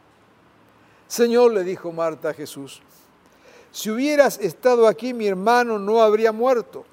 Señor, 1.07 1.53
le 1.53 1.63
dijo 1.63 1.91
Marta 1.91 2.29
a 2.29 2.33
Jesús, 2.33 2.81
si 3.71 3.89
hubieras 3.89 4.39
estado 4.39 4.87
aquí 4.87 5.13
mi 5.13 5.27
hermano 5.27 5.77
no 5.77 6.01
habría 6.01 6.31
muerto. 6.31 6.85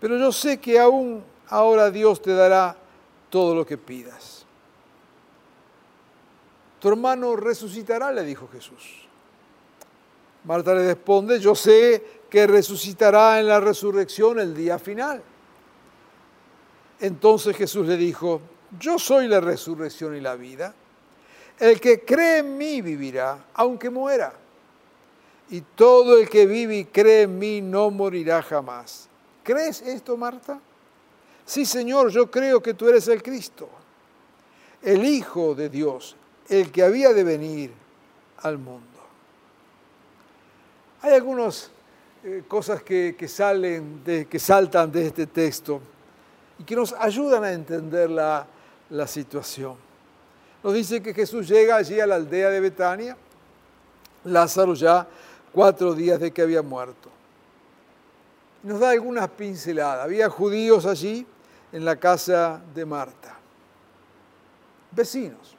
Pero 0.00 0.18
yo 0.18 0.30
sé 0.30 0.60
que 0.60 0.78
aún 0.78 1.24
ahora 1.48 1.90
Dios 1.90 2.20
te 2.20 2.34
dará 2.34 2.76
todo 3.30 3.54
lo 3.54 3.64
que 3.64 3.78
pidas. 3.78 4.44
Tu 6.80 6.88
hermano 6.88 7.34
resucitará, 7.34 8.12
le 8.12 8.22
dijo 8.22 8.48
Jesús. 8.52 9.05
Marta 10.46 10.74
le 10.74 10.86
responde, 10.86 11.40
yo 11.40 11.56
sé 11.56 12.20
que 12.30 12.46
resucitará 12.46 13.40
en 13.40 13.48
la 13.48 13.58
resurrección 13.58 14.38
el 14.38 14.54
día 14.54 14.78
final. 14.78 15.20
Entonces 17.00 17.56
Jesús 17.56 17.86
le 17.86 17.96
dijo, 17.96 18.40
yo 18.78 18.98
soy 18.98 19.26
la 19.26 19.40
resurrección 19.40 20.14
y 20.16 20.20
la 20.20 20.36
vida. 20.36 20.72
El 21.58 21.80
que 21.80 22.04
cree 22.04 22.38
en 22.38 22.56
mí 22.56 22.80
vivirá, 22.80 23.46
aunque 23.54 23.90
muera. 23.90 24.32
Y 25.50 25.60
todo 25.60 26.16
el 26.18 26.28
que 26.28 26.46
vive 26.46 26.76
y 26.76 26.84
cree 26.84 27.22
en 27.22 27.38
mí 27.38 27.60
no 27.60 27.90
morirá 27.90 28.40
jamás. 28.40 29.08
¿Crees 29.42 29.82
esto, 29.82 30.16
Marta? 30.16 30.60
Sí, 31.44 31.64
Señor, 31.64 32.10
yo 32.10 32.30
creo 32.30 32.62
que 32.62 32.74
tú 32.74 32.88
eres 32.88 33.08
el 33.08 33.22
Cristo, 33.22 33.68
el 34.82 35.04
Hijo 35.04 35.54
de 35.54 35.68
Dios, 35.68 36.16
el 36.48 36.70
que 36.70 36.82
había 36.82 37.12
de 37.12 37.24
venir 37.24 37.72
al 38.38 38.58
mundo. 38.58 38.95
Hay 41.06 41.14
algunas 41.14 41.70
eh, 42.24 42.42
cosas 42.48 42.82
que, 42.82 43.14
salen 43.28 44.02
que 44.28 44.38
saltan 44.40 44.90
de 44.90 45.06
este 45.06 45.28
texto 45.28 45.80
y 46.58 46.64
que 46.64 46.74
nos 46.74 46.92
ayudan 46.94 47.44
a 47.44 47.52
entender 47.52 48.10
la, 48.10 48.44
la 48.90 49.06
situación. 49.06 49.76
Nos 50.64 50.74
dice 50.74 51.00
que 51.00 51.14
Jesús 51.14 51.46
llega 51.46 51.76
allí 51.76 52.00
a 52.00 52.08
la 52.08 52.16
aldea 52.16 52.50
de 52.50 52.58
Betania, 52.58 53.16
Lázaro 54.24 54.74
ya 54.74 55.06
cuatro 55.52 55.94
días 55.94 56.18
de 56.18 56.32
que 56.32 56.42
había 56.42 56.60
muerto. 56.60 57.08
Nos 58.64 58.80
da 58.80 58.90
algunas 58.90 59.28
pinceladas. 59.28 60.04
Había 60.04 60.28
judíos 60.28 60.86
allí 60.86 61.24
en 61.70 61.84
la 61.84 61.94
casa 61.94 62.60
de 62.74 62.84
Marta, 62.84 63.38
vecinos. 64.90 65.54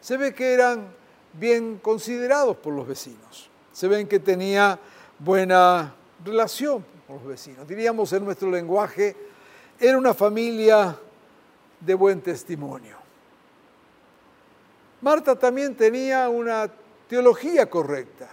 Se 0.00 0.16
ve 0.16 0.34
que 0.34 0.54
eran 0.54 0.88
bien 1.34 1.76
considerados 1.76 2.56
por 2.56 2.72
los 2.72 2.88
vecinos. 2.88 3.47
Se 3.78 3.86
ven 3.86 4.08
que 4.08 4.18
tenía 4.18 4.76
buena 5.20 5.94
relación 6.24 6.84
con 7.06 7.18
los 7.18 7.24
vecinos. 7.24 7.68
Diríamos 7.68 8.12
en 8.12 8.24
nuestro 8.24 8.50
lenguaje, 8.50 9.14
era 9.78 9.96
una 9.96 10.14
familia 10.14 10.98
de 11.78 11.94
buen 11.94 12.20
testimonio. 12.20 12.96
Marta 15.00 15.38
también 15.38 15.76
tenía 15.76 16.28
una 16.28 16.68
teología 17.08 17.70
correcta. 17.70 18.28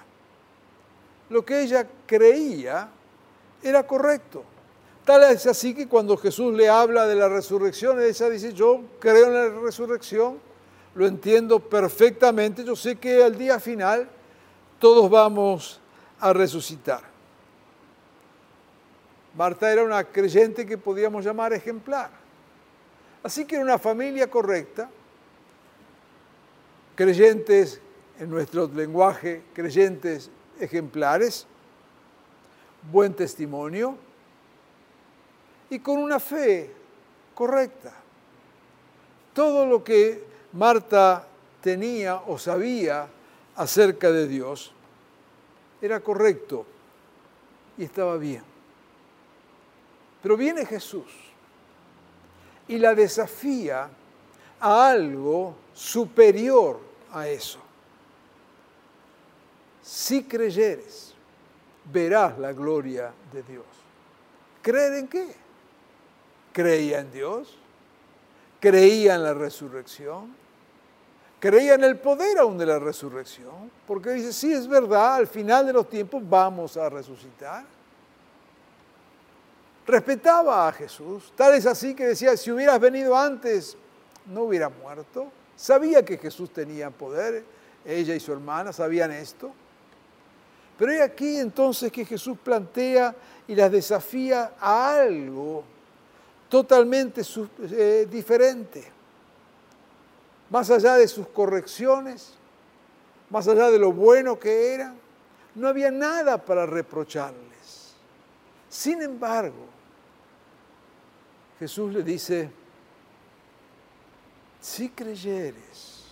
Lo 1.30 1.46
que 1.46 1.62
ella 1.62 1.88
creía 2.08 2.90
era 3.62 3.86
correcto. 3.86 4.44
Tal 5.04 5.32
es 5.32 5.46
así 5.46 5.76
que 5.76 5.88
cuando 5.88 6.18
Jesús 6.18 6.56
le 6.56 6.68
habla 6.68 7.06
de 7.06 7.14
la 7.14 7.30
resurrección, 7.30 8.02
ella 8.02 8.30
dice, 8.32 8.52
yo 8.52 8.82
creo 8.98 9.28
en 9.28 9.34
la 9.36 9.62
resurrección, 9.62 10.40
lo 10.96 11.06
entiendo 11.06 11.60
perfectamente, 11.60 12.64
yo 12.64 12.76
sé 12.76 12.96
que 12.96 13.24
al 13.24 13.38
día 13.38 13.60
final 13.60 14.10
todos 14.80 15.10
vamos 15.10 15.80
a 16.20 16.34
resucitar. 16.34 17.02
Marta 19.36 19.72
era 19.72 19.84
una 19.84 20.04
creyente 20.04 20.66
que 20.66 20.78
podíamos 20.78 21.26
llamar 21.26 21.54
ejemplar. 21.54 22.10
Así 23.22 23.46
que 23.46 23.56
era 23.56 23.64
una 23.64 23.80
familia 23.80 24.30
correcta, 24.30 24.90
creyentes 26.96 27.82
en 28.20 28.30
nuestro 28.30 28.68
lenguaje, 28.68 29.44
creyentes 29.54 30.30
ejemplares, 30.60 31.46
buen 32.92 33.14
testimonio 33.14 33.98
y 35.70 35.80
con 35.80 35.98
una 35.98 36.20
fe 36.20 36.72
correcta. 37.34 37.94
Todo 39.34 39.66
lo 39.66 39.84
que 39.84 40.24
Marta 40.54 41.28
tenía 41.62 42.16
o 42.28 42.38
sabía 42.38 43.08
acerca 43.56 44.12
de 44.12 44.28
Dios 44.28 44.72
era 45.82 46.00
correcto 46.00 46.66
y 47.78 47.84
estaba 47.84 48.18
bien. 48.18 48.44
Pero 50.22 50.38
viene 50.38 50.66
Jesús 50.66 51.06
y 52.68 52.78
la 52.78 52.96
desafía 52.96 53.90
a 54.60 54.90
algo 54.90 55.56
superior 55.74 56.80
a 57.12 57.28
eso. 57.28 57.60
Si 59.84 60.24
creyeres, 60.24 61.14
verás 61.92 62.40
la 62.40 62.54
gloria 62.54 63.14
de 63.32 63.44
Dios. 63.44 63.66
¿Creer 64.62 64.94
en 64.94 65.08
qué? 65.08 65.36
Creía 66.52 67.02
en 67.02 67.12
Dios, 67.12 67.56
creía 68.60 69.16
en 69.16 69.24
la 69.24 69.36
resurrección, 69.36 70.36
creía 71.46 71.76
en 71.76 71.84
el 71.84 71.98
poder 71.98 72.40
aún 72.40 72.58
de 72.58 72.66
la 72.66 72.80
resurrección, 72.80 73.70
porque 73.86 74.10
dice, 74.14 74.34
sí, 74.34 74.52
es 74.52 74.68
verdad, 74.68 75.14
al 75.14 75.28
final 75.28 75.68
de 75.68 75.74
los 75.74 75.88
tiempos 75.88 76.28
vamos 76.28 76.76
a 76.76 76.90
resucitar. 76.90 77.64
Respetaba 79.86 80.68
a 80.68 80.72
Jesús, 80.72 81.32
tal 81.36 81.54
es 81.54 81.68
así 81.68 81.94
que 81.94 82.08
decía, 82.08 82.36
si 82.36 82.52
hubieras 82.52 82.80
venido 82.80 83.16
antes, 83.16 83.78
no 84.26 84.46
hubiera 84.46 84.70
muerto. 84.70 85.28
Sabía 85.56 86.04
que 86.04 86.18
Jesús 86.18 86.52
tenía 86.52 86.90
poder, 86.90 87.44
ella 87.86 88.16
y 88.16 88.20
su 88.20 88.34
hermana 88.34 88.74
sabían 88.74 89.12
esto. 89.12 89.52
Pero 90.80 90.94
hay 90.94 91.02
aquí 91.02 91.38
entonces 91.38 91.92
que 91.92 92.06
Jesús 92.06 92.40
plantea 92.44 93.16
y 93.48 93.54
las 93.54 93.72
desafía 93.72 94.54
a 94.60 94.96
algo 94.96 95.64
totalmente 96.50 97.22
eh, 97.70 98.08
diferente. 98.10 98.95
Más 100.50 100.70
allá 100.70 100.96
de 100.96 101.08
sus 101.08 101.28
correcciones, 101.28 102.34
más 103.30 103.48
allá 103.48 103.72
de 103.72 103.80
lo 103.80 103.92
bueno 103.92 104.40
que 104.40 104.74
eran, 104.74 104.96
no 105.56 105.68
había 105.68 105.92
nada 105.92 106.38
para 106.38 106.66
reprocharles. 106.66 107.96
Sin 108.70 109.02
embargo, 109.02 109.66
Jesús 111.60 111.94
le 111.94 112.04
dice, 112.04 112.52
si 114.60 114.90
creyeres, 114.90 116.04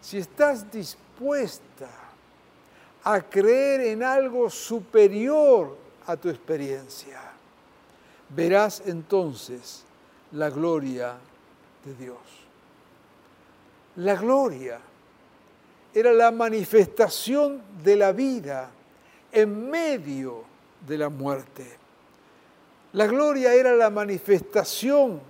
si 0.00 0.18
estás 0.18 0.70
dispuesta 0.70 1.88
a 3.02 3.20
creer 3.20 3.82
en 3.82 4.02
algo 4.02 4.48
superior 4.48 5.76
a 6.06 6.16
tu 6.16 6.28
experiencia, 6.30 7.20
verás 8.30 8.82
entonces 8.86 9.84
la 10.32 10.48
gloria 10.48 11.16
de 11.84 11.94
Dios. 11.94 12.43
La 13.96 14.16
gloria 14.16 14.80
era 15.94 16.12
la 16.12 16.30
manifestación 16.32 17.62
de 17.82 17.96
la 17.96 18.12
vida 18.12 18.70
en 19.30 19.70
medio 19.70 20.44
de 20.86 20.98
la 20.98 21.08
muerte. 21.08 21.64
La 22.92 23.06
gloria 23.06 23.54
era 23.54 23.74
la 23.74 23.90
manifestación 23.90 25.20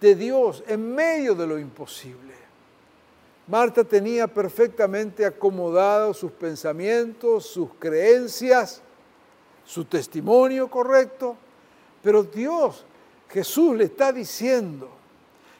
de 0.00 0.14
Dios 0.14 0.62
en 0.66 0.94
medio 0.94 1.34
de 1.34 1.46
lo 1.46 1.58
imposible. 1.58 2.34
Marta 3.46 3.82
tenía 3.84 4.26
perfectamente 4.26 5.26
acomodados 5.26 6.18
sus 6.18 6.32
pensamientos, 6.32 7.46
sus 7.46 7.70
creencias, 7.78 8.82
su 9.64 9.84
testimonio 9.84 10.70
correcto, 10.70 11.36
pero 12.02 12.22
Dios, 12.22 12.84
Jesús 13.28 13.76
le 13.76 13.84
está 13.84 14.12
diciendo, 14.12 14.99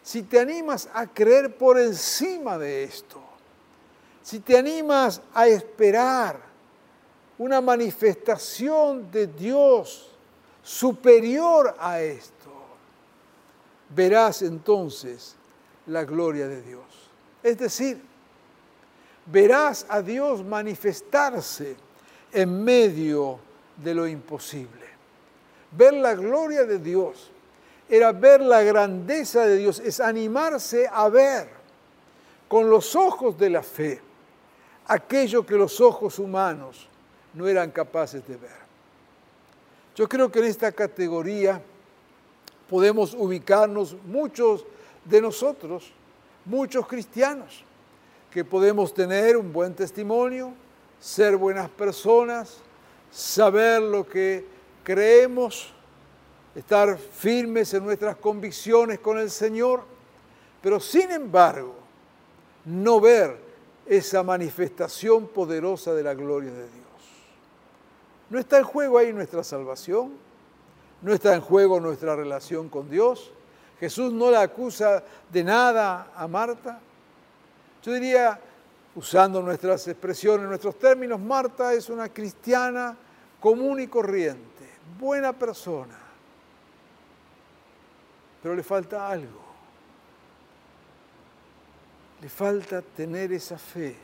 si 0.03 0.23
te 0.23 0.41
animas 0.41 0.89
a 0.93 1.07
creer 1.07 1.57
por 1.57 1.79
encima 1.79 2.59
de 2.59 2.85
esto, 2.85 3.21
si 4.23 4.41
te 4.41 4.57
animas 4.57 5.21
a 5.35 5.47
esperar 5.47 6.41
una 7.39 7.61
manifestación 7.61 9.11
de 9.11 9.27
Dios 9.27 10.11
superior 10.63 11.75
a 11.79 12.01
esto, 12.01 12.51
verás 13.95 14.43
entonces 14.43 15.37
la 15.87 16.05
gloria 16.05 16.49
de 16.49 16.63
Dios. 16.63 16.85
Es 17.43 17.59
decir, 17.59 18.01
verás 19.27 19.87
a 19.89 20.03
Dios 20.03 20.45
manifestarse 20.45 21.77
en 22.33 22.63
medio 22.63 23.39
de 23.77 23.95
lo 23.95 24.07
imposible. 24.07 24.87
Ver 25.73 25.95
la 25.95 26.15
gloria 26.15 26.65
de 26.65 26.79
Dios 26.79 27.31
era 27.91 28.13
ver 28.13 28.41
la 28.41 28.63
grandeza 28.63 29.45
de 29.45 29.57
Dios, 29.57 29.81
es 29.81 30.01
animarse 30.01 30.89
a 30.91 31.09
ver 31.09 31.49
con 32.49 32.71
los 32.71 32.95
ojos 32.95 33.37
de 33.37 33.51
la 33.51 33.63
fe 33.63 34.01
aquello 34.87 35.47
que 35.47 35.55
los 35.55 35.81
ojos 35.81 36.19
humanos 36.19 36.89
no 37.35 37.47
eran 37.47 37.71
capaces 37.71 38.27
de 38.27 38.37
ver. 38.37 38.61
Yo 39.95 40.09
creo 40.09 40.31
que 40.33 40.41
en 40.41 40.47
esta 40.47 40.73
categoría 40.73 41.63
podemos 42.69 43.15
ubicarnos 43.15 43.97
muchos 44.05 44.65
de 45.05 45.21
nosotros, 45.21 45.93
muchos 46.45 46.87
cristianos, 46.87 47.65
que 48.33 48.45
podemos 48.45 48.93
tener 48.95 49.37
un 49.37 49.53
buen 49.53 49.75
testimonio, 49.75 50.53
ser 51.01 51.37
buenas 51.37 51.69
personas, 51.69 52.59
saber 53.11 53.83
lo 53.83 54.07
que 54.07 54.45
creemos, 54.83 55.73
estar 56.55 56.99
firmes 56.99 57.73
en 57.75 57.85
nuestras 57.85 58.17
convicciones 58.17 58.99
con 58.99 59.19
el 59.19 59.31
Señor, 59.31 59.83
pero 60.63 60.81
sin 60.81 61.11
embargo 61.11 61.75
no 62.65 63.01
ver 63.01 63.39
esa 63.87 64.23
manifestación 64.23 65.29
poderosa 65.29 65.95
de 65.95 66.03
la 66.03 66.15
gloria 66.15 66.53
de 66.53 66.63
Dios. 66.63 66.87
No 68.29 68.39
está 68.39 68.59
en 68.59 68.65
juego 68.65 68.99
ahí 68.99 69.13
nuestra 69.13 69.43
salvación, 69.43 70.13
no 71.03 71.13
está 71.13 71.35
en 71.35 71.41
juego 71.41 71.81
nuestra 71.81 72.15
relación 72.15 72.69
con 72.69 72.89
Dios. 72.91 73.33
Jesús 73.81 74.13
no 74.13 74.31
la 74.31 74.43
acusa 74.43 75.03
de 75.33 75.43
nada 75.43 76.13
a 76.15 76.29
Marta. 76.29 76.79
Yo 77.83 77.93
diría, 77.93 78.39
usando 78.95 79.41
nuestras 79.43 79.89
expresiones, 79.89 80.47
nuestros 80.47 80.79
términos, 80.79 81.19
Marta 81.19 81.73
es 81.73 81.89
una 81.89 82.09
cristiana 82.11 82.97
común 83.41 83.81
y 83.81 83.87
corriente, 83.87 84.69
buena 84.99 85.33
persona, 85.33 85.99
pero 88.43 88.55
le 88.55 88.63
falta 88.63 89.09
algo. 89.09 89.41
Le 92.21 92.29
falta 92.29 92.83
tener 92.83 93.33
esa 93.33 93.59
fe 93.59 93.97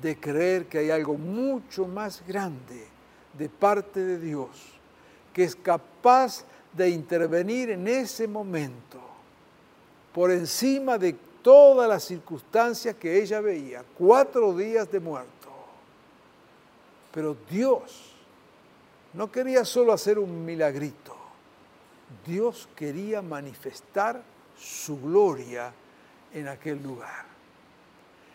de 0.00 0.18
creer 0.18 0.66
que 0.66 0.78
hay 0.78 0.90
algo 0.90 1.18
mucho 1.18 1.86
más 1.86 2.24
grande 2.26 2.86
de 3.36 3.48
parte 3.48 4.00
de 4.00 4.18
Dios 4.18 4.80
que 5.32 5.44
es 5.44 5.56
capaz 5.56 6.44
de 6.72 6.88
intervenir 6.90 7.70
en 7.70 7.86
ese 7.88 8.26
momento 8.26 9.00
por 10.12 10.30
encima 10.30 10.98
de 10.98 11.16
todas 11.42 11.88
las 11.88 12.04
circunstancias 12.04 12.96
que 12.96 13.22
ella 13.22 13.40
veía, 13.40 13.84
cuatro 13.96 14.56
días 14.56 14.90
de 14.90 15.00
muerto. 15.00 15.30
Pero 17.12 17.36
Dios 17.48 18.12
no 19.14 19.30
quería 19.30 19.64
solo 19.64 19.92
hacer 19.92 20.18
un 20.18 20.44
milagrito, 20.44 21.16
Dios 22.26 22.68
quería 22.76 23.22
manifestar 23.22 24.22
su 24.58 25.00
gloria 25.00 25.72
en 26.32 26.48
aquel 26.48 26.82
lugar. 26.82 27.26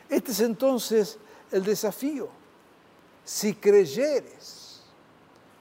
Este 0.10 0.32
es 0.32 0.40
entonces 0.40 1.18
el 1.52 1.64
desafío. 1.64 2.30
Si 3.24 3.56
creyeres, 3.56 4.66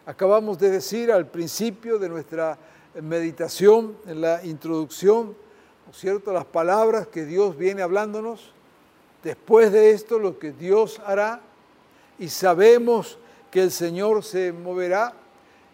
Acabamos 0.07 0.59
de 0.59 0.71
decir 0.71 1.11
al 1.11 1.27
principio 1.27 1.99
de 1.99 2.11
nuestra 2.11 2.59
meditación, 3.01 3.97
en 4.07 4.21
la 4.21 4.45
introducción, 4.45 5.29
¿no 5.87 5.93
es 5.93 5.97
cierto?, 5.97 6.31
las 6.31 6.45
palabras 6.45 7.07
que 7.07 7.25
Dios 7.25 7.57
viene 7.57 7.81
hablándonos. 7.81 8.53
Después 9.23 9.73
de 9.73 9.93
esto, 9.93 10.19
lo 10.19 10.39
que 10.39 10.53
Dios 10.53 11.01
hará, 11.07 11.41
y 12.19 12.29
sabemos 12.29 13.17
que 13.51 13.63
el 13.63 13.71
Señor 13.71 14.23
se 14.23 14.53
moverá, 14.53 15.15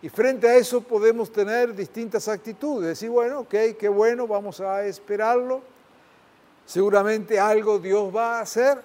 y 0.02 0.08
frente 0.08 0.48
a 0.48 0.56
eso 0.56 0.80
podemos 0.80 1.30
tener 1.30 1.74
distintas 1.74 2.26
actitudes. 2.28 2.88
Decir, 2.88 3.10
bueno, 3.10 3.40
ok, 3.40 3.54
qué 3.78 3.88
bueno, 3.88 4.26
vamos 4.26 4.60
a 4.60 4.84
esperarlo. 4.84 5.60
Seguramente 6.64 7.38
algo 7.38 7.78
Dios 7.78 8.14
va 8.14 8.38
a 8.38 8.40
hacer. 8.42 8.80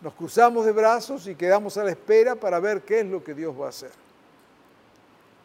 Nos 0.00 0.14
cruzamos 0.14 0.64
de 0.64 0.72
brazos 0.72 1.26
y 1.26 1.34
quedamos 1.34 1.76
a 1.76 1.84
la 1.84 1.90
espera 1.90 2.36
para 2.36 2.60
ver 2.60 2.82
qué 2.82 3.00
es 3.00 3.06
lo 3.06 3.24
que 3.24 3.34
Dios 3.34 3.58
va 3.60 3.66
a 3.66 3.70
hacer. 3.70 3.90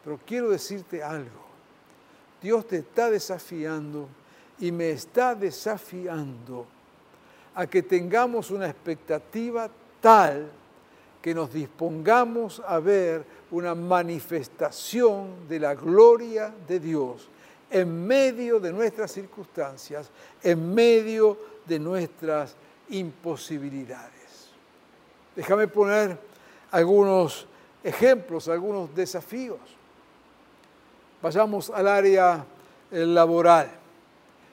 Pero 0.04 0.20
quiero 0.24 0.50
decirte 0.50 1.02
algo. 1.02 1.42
Dios 2.40 2.68
te 2.68 2.76
está 2.76 3.10
desafiando 3.10 4.06
y 4.60 4.70
me 4.70 4.90
está 4.90 5.34
desafiando 5.34 6.66
a 7.54 7.66
que 7.66 7.82
tengamos 7.82 8.50
una 8.50 8.68
expectativa 8.68 9.68
tal 10.00 10.48
que 11.24 11.34
nos 11.34 11.50
dispongamos 11.54 12.60
a 12.66 12.78
ver 12.80 13.24
una 13.50 13.74
manifestación 13.74 15.48
de 15.48 15.58
la 15.58 15.74
gloria 15.74 16.52
de 16.68 16.78
Dios 16.78 17.26
en 17.70 18.06
medio 18.06 18.60
de 18.60 18.70
nuestras 18.70 19.12
circunstancias, 19.12 20.10
en 20.42 20.74
medio 20.74 21.38
de 21.64 21.78
nuestras 21.78 22.54
imposibilidades. 22.90 24.50
Déjame 25.34 25.66
poner 25.66 26.18
algunos 26.70 27.46
ejemplos, 27.82 28.46
algunos 28.48 28.94
desafíos. 28.94 29.60
Vayamos 31.22 31.70
al 31.70 31.88
área 31.88 32.44
eh, 32.92 33.06
laboral. 33.06 33.70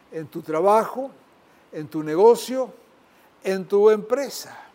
en 0.10 0.26
tu 0.28 0.42
trabajo, 0.42 1.12
en 1.74 1.90
tu 1.90 2.02
negocio, 2.02 2.74
en 3.44 3.66
tu 3.66 3.90
empresa. 3.90 4.71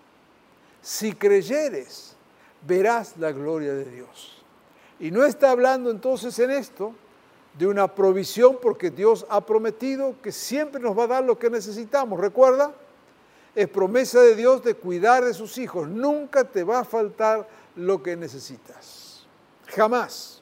Si 0.87 1.14
creyeres, 1.14 2.14
verás 2.64 3.16
la 3.16 3.33
gloria 3.33 3.75
de 3.75 3.87
Dios. 3.87 4.40
Y 5.01 5.11
no 5.11 5.25
está 5.25 5.51
hablando 5.51 5.90
entonces 5.90 6.38
en 6.38 6.53
esto 6.53 6.94
de 7.59 7.66
una 7.66 7.92
provisión 7.92 8.59
porque 8.62 8.92
Dios 8.92 9.27
ha 9.29 9.44
prometido 9.44 10.14
que 10.22 10.31
siempre 10.31 10.81
nos 10.81 10.96
va 10.96 11.03
a 11.03 11.09
dar 11.09 11.25
lo 11.25 11.40
que 11.40 11.51
necesitamos. 11.51 12.20
¿Recuerda? 12.20 12.72
Es 13.57 13.68
promesa 13.68 14.20
de 14.20 14.37
Dios 14.37 14.62
de 14.62 14.75
cuidar 14.75 15.25
de 15.25 15.35
sus 15.35 15.59
hijos. 15.59 15.88
Nunca 15.88 16.44
te 16.44 16.62
va 16.62 16.79
a 16.79 16.85
faltar 16.85 17.49
lo 17.75 18.01
que 18.01 18.14
necesitas. 18.14 19.27
Jamás. 19.66 20.40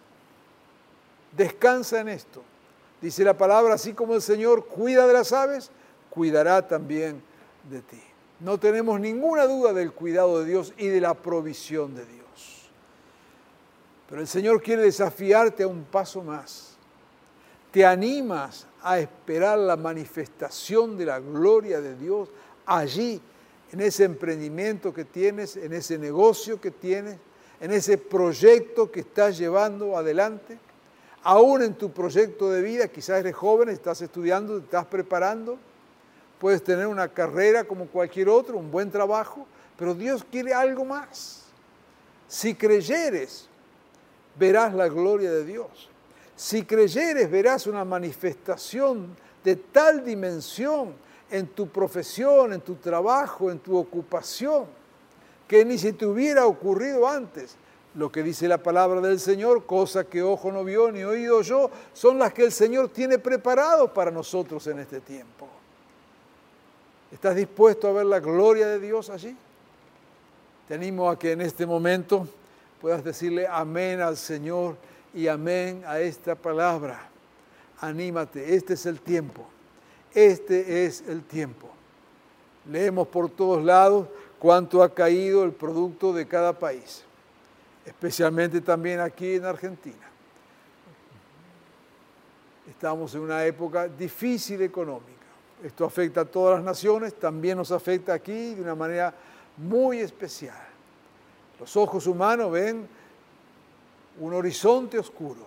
Descansa 1.35 2.01
en 2.01 2.11
esto. 2.11 2.43
Dice 3.01 3.25
la 3.25 3.39
palabra, 3.39 3.77
así 3.77 3.95
como 3.95 4.15
el 4.15 4.21
Señor 4.21 4.67
cuida 4.67 5.07
de 5.07 5.15
las 5.15 5.33
aves, 5.33 5.71
cuidará 6.11 6.69
también 6.69 7.23
de 7.71 7.81
ti. 7.81 8.03
No 8.45 8.61
tenemos 8.61 9.01
ninguna 9.01 9.47
duda 9.47 9.73
del 9.73 9.93
cuidado 9.93 10.41
de 10.41 10.45
Dios 10.45 10.75
y 10.77 10.89
de 10.89 11.01
la 11.01 11.15
provisión 11.15 11.95
de 11.95 12.05
Dios. 12.05 12.69
Pero 14.07 14.21
el 14.21 14.29
Señor 14.29 14.61
quiere 14.61 14.83
desafiarte 14.83 15.63
a 15.63 15.67
un 15.67 15.85
paso 15.85 16.23
más. 16.23 16.77
Te 17.71 17.87
animas 17.87 18.67
a 18.83 18.99
esperar 18.99 19.59
la 19.59 19.79
manifestación 19.79 20.99
de 20.99 21.07
la 21.07 21.21
gloria 21.21 21.81
de 21.81 21.97
Dios 21.97 22.29
allí, 22.67 23.19
en 23.73 23.81
ese 23.81 24.05
emprendimiento 24.05 24.93
que 24.93 25.07
tienes, 25.07 25.57
en 25.57 25.73
ese 25.73 25.97
negocio 25.97 26.61
que 26.61 26.71
tienes, 26.71 27.17
en 27.63 27.71
ese 27.71 27.97
proyecto 27.97 28.91
que 28.91 29.01
estás 29.01 29.39
llevando 29.39 29.97
adelante. 29.97 30.59
Aún 31.23 31.63
en 31.63 31.77
tu 31.77 31.91
proyecto 31.93 32.51
de 32.51 32.61
vida, 32.61 32.89
quizás 32.89 33.21
eres 33.21 33.35
joven, 33.35 33.71
estás 33.71 34.03
estudiando, 34.03 34.59
te 34.59 34.65
estás 34.65 34.85
preparando 34.85 35.59
puedes 36.45 36.63
tener 36.63 36.87
una 36.87 37.09
carrera 37.09 37.65
como 37.65 37.87
cualquier 37.87 38.29
otro, 38.29 38.59
un 38.59 38.71
buen 38.71 38.91
trabajo, 38.91 39.47
pero 39.79 39.95
Dios 39.95 40.23
quiere 40.31 40.53
algo 40.53 40.85
más. 40.85 41.45
Si 42.29 42.55
creyeres, 42.55 43.49
verás 44.39 44.75
la 44.75 44.89
gloria 44.89 45.33
de 45.33 45.43
Dios. 45.43 45.89
Si 46.37 46.67
creyeres, 46.67 47.31
verás 47.31 47.67
una 47.67 47.83
manifestación 47.87 49.17
de 49.43 49.57
tal 49.57 50.05
dimensión 50.05 50.93
en 51.31 51.47
tu 51.47 51.67
profesión, 51.67 52.53
en 52.53 52.61
tu 52.61 52.75
trabajo, 52.75 53.51
en 53.51 53.59
tu 53.59 53.79
ocupación, 53.79 54.67
que 55.49 55.65
ni 55.65 55.79
si 55.79 55.95
te 55.95 56.05
hubiera 56.05 56.45
ocurrido 56.45 57.09
antes. 57.09 57.57
Lo 57.95 58.13
que 58.13 58.23
dice 58.23 58.49
la 58.49 58.63
palabra 58.63 59.01
del 59.01 59.19
Señor, 59.19 59.65
cosa 59.65 60.05
que 60.05 60.23
ojo 60.23 60.53
no 60.53 60.63
vio 60.63 60.93
ni 60.93 61.05
oído 61.05 61.41
yo, 61.41 61.71
son 61.95 62.19
las 62.19 62.35
que 62.35 62.45
el 62.45 62.53
Señor 62.53 62.91
tiene 62.91 63.19
preparado 63.19 63.95
para 63.95 64.11
nosotros 64.11 64.67
en 64.67 64.81
este 64.81 65.01
tiempo. 65.01 65.49
¿Estás 67.15 67.37
dispuesto 67.37 67.87
a 67.87 67.93
ver 67.93 68.07
la 68.07 68.19
gloria 68.19 68.67
de 68.67 68.81
Dios 68.81 69.09
allí? 69.09 69.37
Te 70.67 70.75
animo 70.75 71.09
a 71.09 71.17
que 71.17 71.31
en 71.31 71.43
este 71.43 71.65
momento 71.65 72.27
puedas 72.81 73.05
decirle 73.05 73.47
amén 73.47 74.01
al 74.01 74.17
Señor 74.17 74.77
y 75.15 75.29
amén 75.29 75.85
a 75.87 76.01
esta 76.01 76.35
palabra. 76.35 77.09
Anímate, 77.81 78.57
este 78.57 78.75
es 78.75 78.85
el 78.87 79.01
tiempo. 79.01 79.47
Este 80.13 80.85
es 80.85 81.05
el 81.07 81.23
tiempo. 81.23 81.69
Leemos 82.69 83.07
por 83.07 83.31
todos 83.31 83.63
lados 83.63 84.09
cuánto 84.41 84.83
ha 84.83 84.93
caído 84.93 85.45
el 85.45 85.53
producto 85.53 86.13
de 86.13 86.27
cada 86.27 86.59
país, 86.59 87.05
especialmente 87.87 88.61
también 88.61 88.99
aquí 88.99 89.37
en 89.37 89.45
Argentina. 89.45 90.11
Estamos 92.69 93.15
en 93.15 93.21
una 93.21 93.45
época 93.45 93.87
difícil 93.87 94.63
económica 94.63 95.24
esto 95.65 95.87
afecta 95.87 96.21
a 96.21 96.25
todas 96.27 96.57
las 96.57 96.65
naciones, 96.65 97.15
también 97.15 97.57
nos 97.57 97.73
afecta 97.73 98.13
aquí 98.13 98.55
de 98.55 98.61
una 98.61 98.75
manera 98.75 99.15
muy 99.57 99.99
especial. 100.01 100.63
Los 101.59 101.75
ojos 101.75 102.07
humanos 102.07 102.53
ven 102.53 102.87
un 104.21 104.35
horizonte 104.35 104.99
oscuro, 104.99 105.47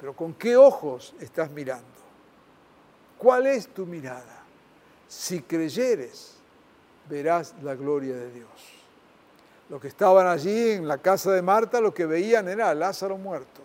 pero 0.00 0.14
¿con 0.14 0.34
qué 0.34 0.56
ojos 0.56 1.14
estás 1.18 1.50
mirando? 1.50 1.84
¿Cuál 3.18 3.48
es 3.48 3.66
tu 3.68 3.86
mirada? 3.86 4.44
Si 5.08 5.42
creyeres, 5.42 6.34
verás 7.10 7.54
la 7.60 7.74
gloria 7.74 8.14
de 8.14 8.30
Dios. 8.30 8.50
Los 9.68 9.80
que 9.80 9.88
estaban 9.88 10.28
allí 10.28 10.70
en 10.70 10.86
la 10.86 10.98
casa 10.98 11.32
de 11.32 11.42
Marta, 11.42 11.80
lo 11.80 11.92
que 11.92 12.06
veían 12.06 12.46
era 12.46 12.70
a 12.70 12.74
Lázaro 12.74 13.18
muerto. 13.18 13.62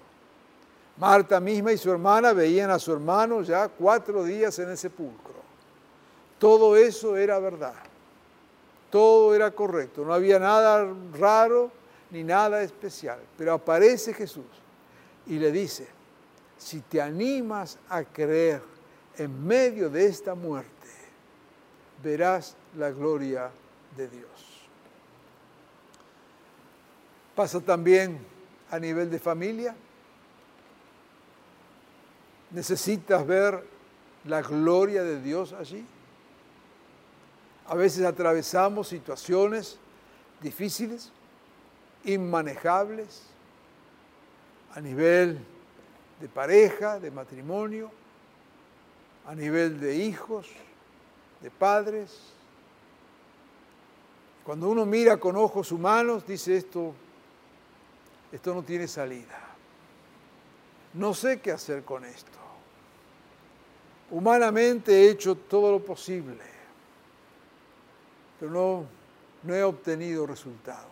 Marta 0.97 1.39
misma 1.39 1.71
y 1.71 1.77
su 1.77 1.91
hermana 1.91 2.33
veían 2.33 2.71
a 2.71 2.79
su 2.79 2.91
hermano 2.91 3.41
ya 3.43 3.67
cuatro 3.69 4.23
días 4.23 4.57
en 4.59 4.69
el 4.69 4.77
sepulcro. 4.77 5.35
Todo 6.39 6.75
eso 6.75 7.15
era 7.15 7.39
verdad. 7.39 7.75
Todo 8.89 9.35
era 9.35 9.51
correcto. 9.51 10.03
No 10.03 10.13
había 10.13 10.39
nada 10.39 10.87
raro 11.13 11.71
ni 12.09 12.23
nada 12.23 12.61
especial. 12.61 13.19
Pero 13.37 13.53
aparece 13.53 14.13
Jesús 14.13 14.45
y 15.27 15.37
le 15.37 15.51
dice, 15.51 15.87
si 16.57 16.81
te 16.81 17.01
animas 17.01 17.77
a 17.89 18.03
creer 18.03 18.61
en 19.17 19.45
medio 19.45 19.89
de 19.89 20.05
esta 20.07 20.35
muerte, 20.35 20.71
verás 22.03 22.55
la 22.75 22.91
gloria 22.91 23.51
de 23.95 24.07
Dios. 24.07 24.29
Pasa 27.35 27.59
también 27.59 28.19
a 28.71 28.79
nivel 28.79 29.09
de 29.11 29.19
familia. 29.19 29.75
¿Necesitas 32.51 33.25
ver 33.25 33.63
la 34.25 34.41
gloria 34.41 35.03
de 35.03 35.21
Dios 35.21 35.53
allí? 35.53 35.85
A 37.67 37.75
veces 37.75 38.05
atravesamos 38.05 38.87
situaciones 38.87 39.77
difíciles, 40.41 41.11
inmanejables, 42.05 43.23
a 44.73 44.79
nivel 44.79 45.39
de 46.21 46.29
pareja, 46.29 46.99
de 46.99 47.11
matrimonio, 47.11 47.91
a 49.25 49.35
nivel 49.35 49.79
de 49.79 49.95
hijos, 49.95 50.47
de 51.41 51.51
padres. 51.51 52.17
Cuando 54.45 54.69
uno 54.69 54.85
mira 54.85 55.17
con 55.17 55.35
ojos 55.35 55.71
humanos, 55.73 56.25
dice 56.25 56.55
esto, 56.55 56.93
esto 58.31 58.53
no 58.53 58.63
tiene 58.63 58.87
salida. 58.87 59.46
No 60.97 61.13
sé 61.13 61.39
qué 61.39 61.51
hacer 61.51 61.83
con 61.83 62.03
esto. 62.03 62.31
Humanamente 64.09 64.91
he 64.91 65.09
hecho 65.11 65.35
todo 65.35 65.71
lo 65.71 65.83
posible, 65.83 66.43
pero 68.39 68.51
no, 68.51 68.85
no 69.43 69.55
he 69.55 69.63
obtenido 69.63 70.25
resultados. 70.25 70.85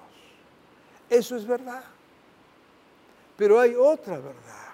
Eso 1.10 1.36
es 1.36 1.46
verdad. 1.46 1.84
Pero 3.36 3.60
hay 3.60 3.74
otra 3.76 4.18
verdad. 4.18 4.74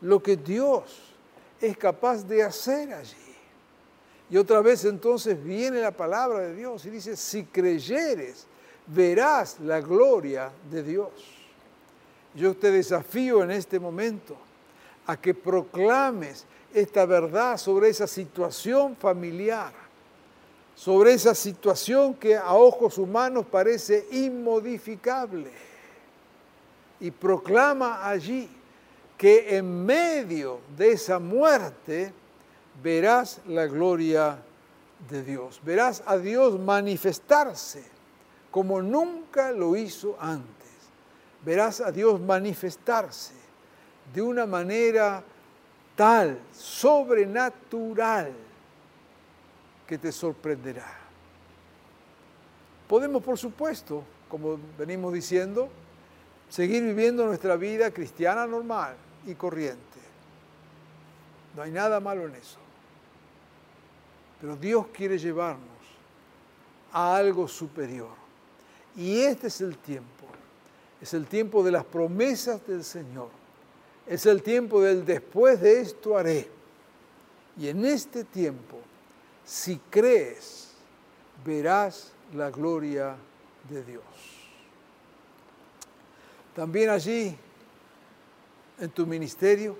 Lo 0.00 0.22
que 0.22 0.36
Dios 0.36 1.14
es 1.60 1.76
capaz 1.76 2.24
de 2.24 2.42
hacer 2.42 2.92
allí. 2.92 3.16
Y 4.30 4.36
otra 4.36 4.60
vez 4.60 4.84
entonces 4.84 5.42
viene 5.42 5.80
la 5.80 5.92
palabra 5.92 6.40
de 6.40 6.54
Dios 6.54 6.84
y 6.86 6.90
dice, 6.90 7.16
si 7.16 7.44
creyeres, 7.44 8.46
verás 8.86 9.60
la 9.60 9.80
gloria 9.80 10.50
de 10.70 10.82
Dios. 10.82 11.37
Yo 12.34 12.54
te 12.56 12.70
desafío 12.70 13.42
en 13.42 13.50
este 13.50 13.80
momento 13.80 14.36
a 15.06 15.16
que 15.16 15.34
proclames 15.34 16.44
esta 16.72 17.06
verdad 17.06 17.56
sobre 17.56 17.88
esa 17.88 18.06
situación 18.06 18.96
familiar, 18.96 19.72
sobre 20.74 21.14
esa 21.14 21.34
situación 21.34 22.14
que 22.14 22.36
a 22.36 22.54
ojos 22.54 22.98
humanos 22.98 23.46
parece 23.50 24.06
inmodificable. 24.12 25.50
Y 27.00 27.10
proclama 27.10 28.08
allí 28.08 28.48
que 29.16 29.56
en 29.56 29.84
medio 29.84 30.60
de 30.76 30.92
esa 30.92 31.18
muerte 31.18 32.12
verás 32.82 33.40
la 33.46 33.66
gloria 33.66 34.38
de 35.08 35.22
Dios, 35.22 35.60
verás 35.64 36.02
a 36.06 36.18
Dios 36.18 36.58
manifestarse 36.58 37.84
como 38.50 38.80
nunca 38.82 39.52
lo 39.52 39.76
hizo 39.76 40.16
antes, 40.20 40.57
verás 41.44 41.80
a 41.80 41.90
Dios 41.92 42.20
manifestarse 42.20 43.34
de 44.12 44.22
una 44.22 44.46
manera 44.46 45.22
tal, 45.94 46.38
sobrenatural, 46.52 48.32
que 49.86 49.98
te 49.98 50.12
sorprenderá. 50.12 50.98
Podemos, 52.86 53.22
por 53.22 53.38
supuesto, 53.38 54.04
como 54.28 54.58
venimos 54.78 55.12
diciendo, 55.12 55.68
seguir 56.48 56.82
viviendo 56.82 57.26
nuestra 57.26 57.56
vida 57.56 57.90
cristiana 57.90 58.46
normal 58.46 58.94
y 59.26 59.34
corriente. 59.34 59.82
No 61.56 61.62
hay 61.62 61.70
nada 61.70 62.00
malo 62.00 62.26
en 62.26 62.34
eso. 62.34 62.58
Pero 64.40 64.56
Dios 64.56 64.86
quiere 64.92 65.18
llevarnos 65.18 65.66
a 66.92 67.16
algo 67.16 67.48
superior. 67.48 68.14
Y 68.96 69.20
este 69.20 69.48
es 69.48 69.60
el 69.60 69.76
tiempo. 69.78 70.17
Es 71.00 71.14
el 71.14 71.26
tiempo 71.26 71.62
de 71.62 71.72
las 71.72 71.84
promesas 71.84 72.66
del 72.66 72.84
Señor 72.84 73.28
es 74.08 74.24
el 74.24 74.42
tiempo 74.42 74.80
del 74.80 75.04
después 75.04 75.60
de 75.60 75.82
esto 75.82 76.16
haré. 76.16 76.48
Y 77.58 77.68
en 77.68 77.84
este 77.84 78.24
tiempo, 78.24 78.78
si 79.44 79.78
crees, 79.90 80.70
verás 81.44 82.12
la 82.34 82.50
gloria 82.50 83.16
de 83.68 83.84
Dios. 83.84 84.02
También 86.54 86.88
allí, 86.88 87.36
en 88.80 88.90
tu 88.90 89.06
ministerio, 89.06 89.76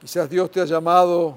quizás 0.00 0.30
Dios 0.30 0.50
te 0.50 0.60
ha 0.60 0.66
llamado 0.66 1.36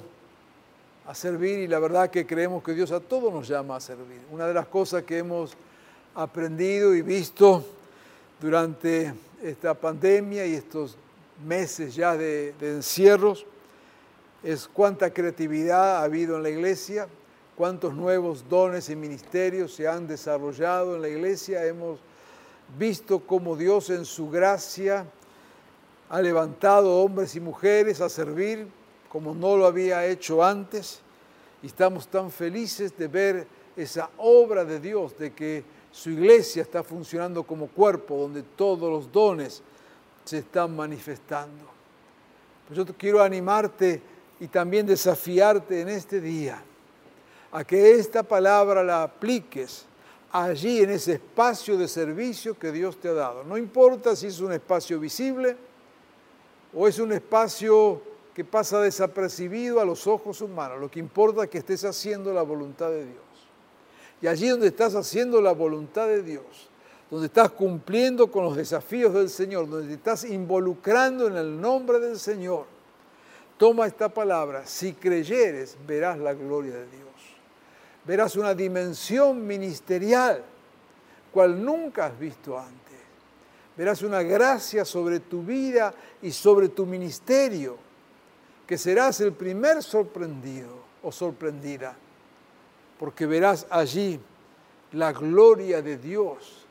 a 1.08 1.16
servir 1.16 1.58
y 1.60 1.68
la 1.68 1.80
verdad 1.80 2.12
que 2.12 2.28
creemos 2.28 2.62
que 2.62 2.74
Dios 2.74 2.92
a 2.92 3.00
todos 3.00 3.34
nos 3.34 3.48
llama 3.48 3.78
a 3.78 3.80
servir. 3.80 4.22
Una 4.30 4.46
de 4.46 4.54
las 4.54 4.68
cosas 4.68 5.04
que 5.04 5.18
hemos 5.18 5.58
aprendido 6.22 6.94
y 6.94 7.02
visto 7.02 7.64
durante 8.42 9.14
esta 9.42 9.74
pandemia 9.74 10.46
y 10.46 10.54
estos 10.54 10.98
meses 11.46 11.96
ya 11.96 12.18
de, 12.18 12.54
encierros 12.60 13.46
es 14.44 14.68
cuánta 14.68 15.14
creatividad 15.14 15.98
ha 15.98 16.04
habido 16.04 16.36
en 16.36 16.44
la 16.44 16.50
iglesia, 16.50 17.08
cuántos 17.56 17.94
nuevos 17.94 18.44
dones 18.50 18.90
y 18.90 18.98
ministerios 18.98 19.74
se 19.74 19.88
han 19.88 20.08
desarrollado 20.08 20.96
en 20.96 21.02
la 21.04 21.08
iglesia. 21.08 21.66
Hemos 21.66 22.00
visto 22.78 23.22
cómo 23.22 23.56
Dios 23.56 23.90
en 23.90 24.04
su 24.04 24.30
gracia 24.30 25.06
ha 26.10 26.22
levantado 26.22 27.02
hombres 27.02 27.34
y 27.36 27.40
mujeres 27.40 28.02
a 28.02 28.10
servir 28.10 28.68
como 29.10 29.34
no 29.34 29.56
lo 29.56 29.66
había 29.66 30.06
hecho 30.06 30.44
antes. 30.44 31.00
Y 31.64 31.68
estamos 31.68 32.10
tan 32.10 32.30
felices 32.30 32.98
de 32.98 33.08
ver 33.08 33.48
esa 33.78 34.10
obra 34.18 34.66
de 34.66 34.82
Dios, 34.82 35.18
de 35.18 35.32
que 35.32 35.79
su 35.92 36.12
iglesia 36.12 36.62
está 36.62 36.84
funcionando 36.84 37.44
como 37.44 37.68
cuerpo 37.68 38.18
donde 38.18 38.44
todos 38.44 38.90
los 38.90 39.12
dones 39.12 39.62
se 40.24 40.40
están 40.40 40.76
manifestando. 40.76 41.66
Pues 42.68 42.78
yo 42.78 42.86
quiero 42.96 43.22
animarte 43.22 44.02
y 44.40 44.48
también 44.48 44.86
desafiarte 44.86 45.82
en 45.82 45.90
este 45.90 46.22
día 46.22 46.64
a 47.52 47.64
que 47.64 47.94
esta 47.94 48.24
palabra 48.24 48.84
la 48.84 49.04
apliques 49.04 49.86
allí 50.32 50.82
en 50.82 50.92
ese 50.92 51.14
espacio 51.14 51.78
de 51.78 51.88
servicio 51.88 52.58
que 52.58 52.72
Dios 52.72 53.00
te 53.00 53.10
ha 53.10 53.14
dado. 53.14 53.44
No 53.44 53.58
importa 53.58 54.16
si 54.16 54.28
es 54.28 54.40
un 54.40 54.54
espacio 54.54 55.00
visible 55.00 55.58
o 56.74 56.88
es 56.88 57.00
un 57.00 57.12
espacio 57.12 58.02
que 58.34 58.46
pasa 58.46 58.80
desapercibido 58.80 59.82
a 59.82 59.86
los 59.86 60.06
ojos 60.08 60.42
humanos. 60.42 60.80
Lo 60.80 60.90
que 60.90 61.00
importa 61.00 61.44
es 61.44 61.50
que 61.50 61.58
estés 61.58 61.84
haciendo 61.84 62.32
la 62.32 62.44
voluntad 62.44 62.90
de 62.90 63.06
Dios. 63.06 63.29
Y 64.22 64.28
allí 64.28 64.50
donde 64.50 64.68
estás 64.68 64.96
haciendo 64.96 65.42
la 65.42 65.54
voluntad 65.54 66.08
de 66.08 66.22
Dios, 66.22 66.70
donde 67.10 67.28
estás 67.28 67.52
cumpliendo 67.52 68.30
con 68.32 68.44
los 68.44 68.56
desafíos 68.56 69.14
del 69.14 69.30
Señor, 69.30 69.70
donde 69.70 69.88
te 69.88 69.94
estás 69.94 70.26
involucrando 70.26 71.28
en 71.28 71.38
el 71.38 71.60
nombre 71.60 72.00
del 72.00 72.20
Señor, 72.20 72.66
toma 73.58 73.88
esta 73.88 74.10
palabra. 74.10 74.66
Si 74.66 74.94
creyeres, 74.94 75.78
verás 75.88 76.20
la 76.20 76.34
gloria 76.34 76.74
de 76.74 76.86
Dios. 76.88 77.10
Verás 78.06 78.36
una 78.36 78.54
dimensión 78.54 79.46
ministerial, 79.46 80.44
cual 81.32 81.64
nunca 81.64 82.08
has 82.08 82.20
visto 82.20 82.58
antes. 82.60 82.80
Verás 83.78 84.02
una 84.02 84.22
gracia 84.22 84.84
sobre 84.84 85.22
tu 85.22 85.44
vida 85.44 85.94
y 86.22 86.32
sobre 86.32 86.68
tu 86.68 86.86
ministerio, 86.86 87.78
que 88.68 88.78
serás 88.78 89.22
el 89.22 89.32
primer 89.32 89.82
sorprendido 89.82 90.76
o 91.02 91.12
sorprendida 91.12 91.96
porque 93.00 93.26
verás 93.26 93.66
allí 93.70 94.20
la 94.92 95.14
gloria 95.14 95.82
de 95.82 95.98
Dios 95.98 96.66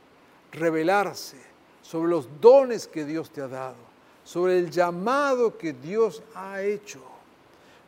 revelarse 0.52 1.38
sobre 1.82 2.10
los 2.10 2.28
dones 2.40 2.86
que 2.86 3.06
Dios 3.06 3.30
te 3.30 3.40
ha 3.40 3.48
dado, 3.48 3.76
sobre 4.24 4.58
el 4.58 4.70
llamado 4.70 5.56
que 5.56 5.72
Dios 5.72 6.22
ha 6.34 6.62
hecho. 6.62 7.00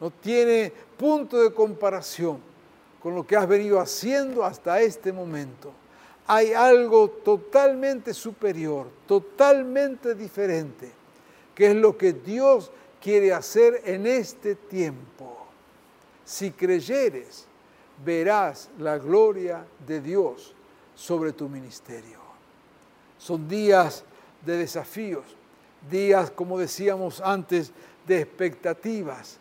No 0.00 0.10
tiene 0.10 0.72
punto 0.96 1.42
de 1.42 1.52
comparación 1.52 2.38
con 3.02 3.14
lo 3.14 3.26
que 3.26 3.36
has 3.36 3.46
venido 3.46 3.78
haciendo 3.78 4.42
hasta 4.42 4.80
este 4.80 5.12
momento. 5.12 5.72
Hay 6.26 6.52
algo 6.52 7.10
totalmente 7.10 8.14
superior, 8.14 8.86
totalmente 9.06 10.14
diferente, 10.14 10.90
que 11.54 11.72
es 11.72 11.76
lo 11.76 11.98
que 11.98 12.14
Dios 12.14 12.70
quiere 13.02 13.34
hacer 13.34 13.82
en 13.84 14.06
este 14.06 14.54
tiempo. 14.54 15.46
Si 16.24 16.52
creyeres, 16.52 17.49
verás 18.04 18.70
la 18.78 18.98
gloria 18.98 19.64
de 19.86 20.00
Dios 20.00 20.54
sobre 20.94 21.32
tu 21.32 21.48
ministerio. 21.48 22.18
Son 23.18 23.48
días 23.48 24.04
de 24.44 24.56
desafíos, 24.56 25.24
días, 25.90 26.30
como 26.30 26.58
decíamos 26.58 27.20
antes, 27.20 27.72
de 28.06 28.20
expectativas, 28.20 29.38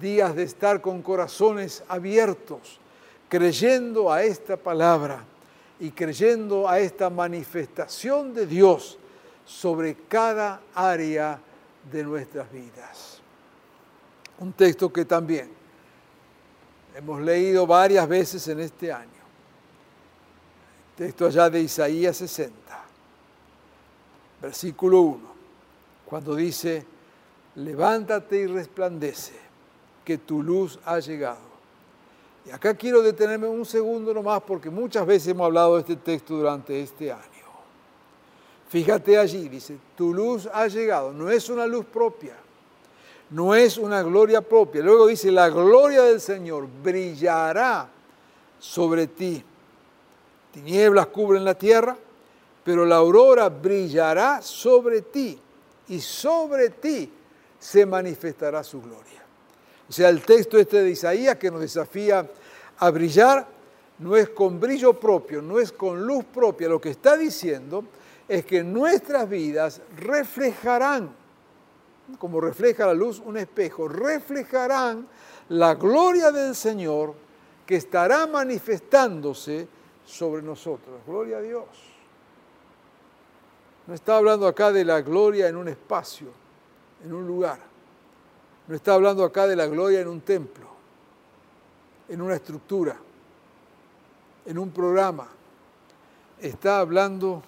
días 0.00 0.34
de 0.34 0.44
estar 0.44 0.80
con 0.80 1.02
corazones 1.02 1.82
abiertos, 1.88 2.80
creyendo 3.28 4.10
a 4.10 4.22
esta 4.22 4.56
palabra 4.56 5.24
y 5.78 5.90
creyendo 5.90 6.68
a 6.68 6.80
esta 6.80 7.10
manifestación 7.10 8.32
de 8.32 8.46
Dios 8.46 8.98
sobre 9.44 9.94
cada 10.08 10.60
área 10.74 11.40
de 11.90 12.02
nuestras 12.04 12.50
vidas. 12.50 13.20
Un 14.38 14.52
texto 14.52 14.92
que 14.92 15.04
también 15.04 15.57
hemos 16.98 17.20
leído 17.20 17.64
varias 17.64 18.08
veces 18.08 18.48
en 18.48 18.58
este 18.58 18.92
año. 18.92 19.08
Texto 20.96 21.26
allá 21.26 21.48
de 21.48 21.60
Isaías 21.60 22.16
60, 22.16 22.52
versículo 24.42 25.02
1, 25.02 25.28
cuando 26.04 26.34
dice, 26.34 26.84
levántate 27.54 28.38
y 28.38 28.46
resplandece, 28.48 29.34
que 30.04 30.18
tu 30.18 30.42
luz 30.42 30.80
ha 30.84 30.98
llegado. 30.98 31.46
Y 32.44 32.50
acá 32.50 32.74
quiero 32.74 33.00
detenerme 33.00 33.46
un 33.46 33.64
segundo 33.64 34.12
nomás 34.12 34.42
porque 34.42 34.68
muchas 34.68 35.06
veces 35.06 35.28
hemos 35.28 35.44
hablado 35.44 35.76
de 35.76 35.82
este 35.82 35.96
texto 35.96 36.34
durante 36.34 36.82
este 36.82 37.12
año. 37.12 37.22
Fíjate 38.68 39.16
allí, 39.16 39.48
dice, 39.48 39.78
tu 39.96 40.12
luz 40.12 40.48
ha 40.52 40.66
llegado, 40.66 41.12
no 41.12 41.30
es 41.30 41.48
una 41.48 41.64
luz 41.64 41.86
propia 41.86 42.34
no 43.30 43.54
es 43.54 43.76
una 43.78 44.02
gloria 44.02 44.40
propia. 44.40 44.82
Luego 44.82 45.06
dice, 45.06 45.30
la 45.30 45.48
gloria 45.48 46.02
del 46.02 46.20
Señor 46.20 46.66
brillará 46.82 47.88
sobre 48.58 49.06
ti. 49.06 49.44
Tinieblas 50.52 51.06
cubren 51.08 51.44
la 51.44 51.54
tierra, 51.54 51.96
pero 52.64 52.84
la 52.84 52.96
aurora 52.96 53.48
brillará 53.48 54.40
sobre 54.42 55.02
ti 55.02 55.38
y 55.88 56.00
sobre 56.00 56.70
ti 56.70 57.12
se 57.58 57.84
manifestará 57.84 58.62
su 58.62 58.80
gloria. 58.80 59.22
O 59.88 59.92
sea, 59.92 60.08
el 60.08 60.22
texto 60.22 60.58
este 60.58 60.82
de 60.82 60.90
Isaías 60.90 61.36
que 61.36 61.50
nos 61.50 61.60
desafía 61.60 62.28
a 62.78 62.90
brillar 62.90 63.46
no 63.98 64.16
es 64.16 64.28
con 64.30 64.60
brillo 64.60 64.94
propio, 64.94 65.42
no 65.42 65.58
es 65.58 65.72
con 65.72 66.06
luz 66.06 66.24
propia. 66.24 66.68
Lo 66.68 66.80
que 66.80 66.90
está 66.90 67.16
diciendo 67.16 67.84
es 68.28 68.44
que 68.44 68.62
nuestras 68.62 69.28
vidas 69.28 69.80
reflejarán 69.96 71.10
como 72.16 72.40
refleja 72.40 72.86
la 72.86 72.94
luz 72.94 73.20
un 73.24 73.36
espejo, 73.36 73.88
reflejarán 73.88 75.06
la 75.50 75.74
gloria 75.74 76.30
del 76.30 76.54
Señor 76.54 77.14
que 77.66 77.76
estará 77.76 78.26
manifestándose 78.26 79.68
sobre 80.06 80.42
nosotros. 80.42 81.00
Gloria 81.06 81.38
a 81.38 81.40
Dios. 81.42 81.66
No 83.86 83.94
está 83.94 84.16
hablando 84.16 84.46
acá 84.46 84.72
de 84.72 84.84
la 84.84 85.00
gloria 85.00 85.48
en 85.48 85.56
un 85.56 85.68
espacio, 85.68 86.28
en 87.04 87.12
un 87.12 87.26
lugar. 87.26 87.58
No 88.66 88.74
está 88.74 88.94
hablando 88.94 89.24
acá 89.24 89.46
de 89.46 89.56
la 89.56 89.66
gloria 89.66 90.00
en 90.00 90.08
un 90.08 90.20
templo, 90.20 90.66
en 92.08 92.20
una 92.20 92.34
estructura, 92.34 92.96
en 94.44 94.58
un 94.58 94.70
programa. 94.70 95.28
Está 96.38 96.80
hablando 96.80 97.42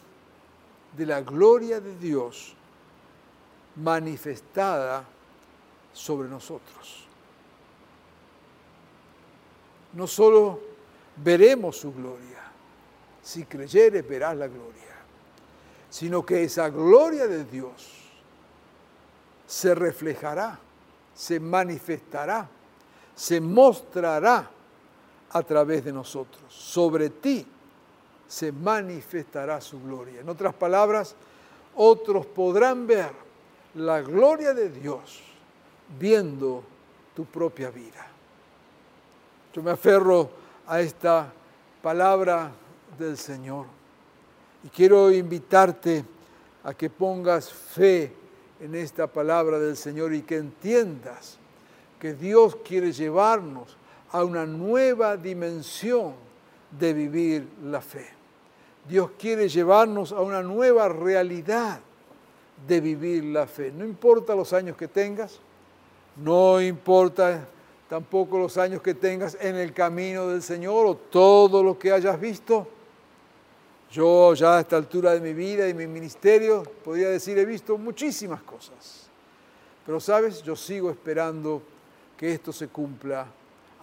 de 0.97 1.07
la 1.07 1.21
gloria 1.21 1.81
de 1.81 1.97
Dios 1.97 2.57
manifestada 3.83 5.05
sobre 5.93 6.29
nosotros. 6.29 7.07
No 9.93 10.07
solo 10.07 10.61
veremos 11.17 11.77
su 11.79 11.93
gloria, 11.93 12.43
si 13.23 13.45
creyeres 13.45 14.09
verás 14.09 14.37
la 14.37 14.47
gloria, 14.47 14.97
sino 15.89 16.25
que 16.25 16.45
esa 16.45 16.69
gloria 16.69 17.27
de 17.27 17.45
Dios 17.45 18.11
se 19.47 19.75
reflejará, 19.75 20.59
se 21.15 21.41
manifestará, 21.41 22.49
se 23.15 23.41
mostrará 23.41 24.49
a 25.31 25.43
través 25.43 25.85
de 25.85 25.93
nosotros. 25.93 26.43
Sobre 26.49 27.11
ti 27.11 27.45
se 28.29 28.53
manifestará 28.53 29.61
su 29.61 29.81
gloria. 29.83 30.21
En 30.21 30.29
otras 30.29 30.55
palabras, 30.55 31.17
otros 31.75 32.27
podrán 32.27 32.87
ver 32.87 33.30
la 33.75 34.01
gloria 34.01 34.53
de 34.53 34.69
Dios 34.69 35.21
viendo 35.99 36.63
tu 37.15 37.25
propia 37.25 37.71
vida. 37.71 38.07
Yo 39.53 39.63
me 39.63 39.71
aferro 39.71 40.31
a 40.67 40.81
esta 40.81 41.33
palabra 41.83 42.51
del 42.99 43.17
Señor 43.17 43.67
y 44.65 44.69
quiero 44.69 45.11
invitarte 45.11 46.05
a 46.65 46.75
que 46.75 46.91
pongas 46.91 47.53
fe 47.53 48.13
en 48.61 48.75
esta 48.75 49.07
palabra 49.07 49.59
del 49.59 49.77
Señor 49.77 50.13
y 50.15 50.23
que 50.23 50.37
entiendas 50.37 51.39
que 51.99 52.15
Dios 52.15 52.57
quiere 52.65 52.93
llevarnos 52.93 53.77
a 54.13 54.25
una 54.25 54.45
nueva 54.47 55.17
dimensión 55.17 56.15
de 56.79 56.93
vivir 56.93 57.49
la 57.65 57.81
fe. 57.81 58.07
Dios 58.89 59.13
quiere 59.19 59.49
llevarnos 59.49 60.13
a 60.13 60.21
una 60.21 60.43
nueva 60.43 60.89
realidad 60.89 61.81
de 62.67 62.81
vivir 62.81 63.25
la 63.25 63.47
fe. 63.47 63.73
No 63.73 63.85
importa 63.85 64.35
los 64.35 64.53
años 64.53 64.77
que 64.77 64.89
tengas, 64.89 65.41
no 66.17 66.61
importa 66.61 67.47
tampoco 67.89 68.39
los 68.39 68.57
años 68.57 68.83
que 68.83 68.95
tengas 68.95 69.37
en 69.41 69.57
el 69.57 69.73
camino 69.73 70.29
del 70.29 70.43
Señor 70.43 70.87
o 70.87 70.95
todo 70.95 71.63
lo 71.63 71.79
que 71.79 71.93
hayas 71.93 72.21
visto. 72.21 72.69
Yo 73.91 74.35
ya 74.35 74.59
a 74.59 74.61
esta 74.61 74.77
altura 74.77 75.13
de 75.13 75.21
mi 75.21 75.33
vida 75.33 75.69
y 75.69 75.75
mi 75.75 75.87
ministerio 75.87 76.63
podría 76.85 77.09
decir 77.09 77.37
he 77.39 77.45
visto 77.45 77.77
muchísimas 77.77 78.43
cosas. 78.43 79.09
Pero 79.85 79.99
sabes, 79.99 80.43
yo 80.43 80.55
sigo 80.55 80.91
esperando 80.91 81.63
que 82.17 82.33
esto 82.33 82.53
se 82.53 82.69
cumpla 82.69 83.27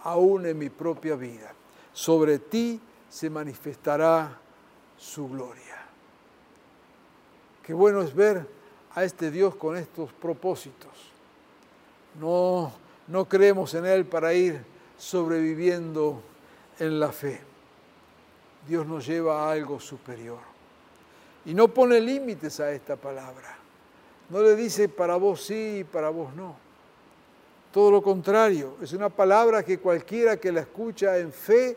aún 0.04 0.46
en 0.46 0.56
mi 0.56 0.70
propia 0.70 1.14
vida. 1.16 1.52
Sobre 1.92 2.38
ti 2.38 2.80
se 3.10 3.28
manifestará 3.28 4.38
su 4.96 5.28
gloria. 5.28 5.84
Qué 7.62 7.74
bueno 7.74 8.00
es 8.00 8.14
ver 8.14 8.57
a 8.98 9.04
este 9.04 9.30
Dios 9.30 9.54
con 9.54 9.76
estos 9.76 10.12
propósitos. 10.12 10.90
No, 12.20 12.72
no 13.06 13.28
creemos 13.28 13.72
en 13.74 13.86
Él 13.86 14.04
para 14.04 14.34
ir 14.34 14.60
sobreviviendo 14.98 16.20
en 16.80 16.98
la 16.98 17.12
fe. 17.12 17.40
Dios 18.66 18.84
nos 18.86 19.06
lleva 19.06 19.44
a 19.44 19.52
algo 19.52 19.78
superior. 19.78 20.40
Y 21.44 21.54
no 21.54 21.68
pone 21.68 22.00
límites 22.00 22.58
a 22.58 22.72
esta 22.72 22.96
palabra. 22.96 23.56
No 24.30 24.42
le 24.42 24.56
dice 24.56 24.88
para 24.88 25.16
vos 25.16 25.44
sí 25.44 25.78
y 25.78 25.84
para 25.84 26.10
vos 26.10 26.34
no. 26.34 26.56
Todo 27.72 27.92
lo 27.92 28.02
contrario, 28.02 28.78
es 28.82 28.92
una 28.94 29.10
palabra 29.10 29.62
que 29.62 29.78
cualquiera 29.78 30.38
que 30.38 30.50
la 30.50 30.60
escucha 30.60 31.18
en 31.18 31.32
fe 31.32 31.76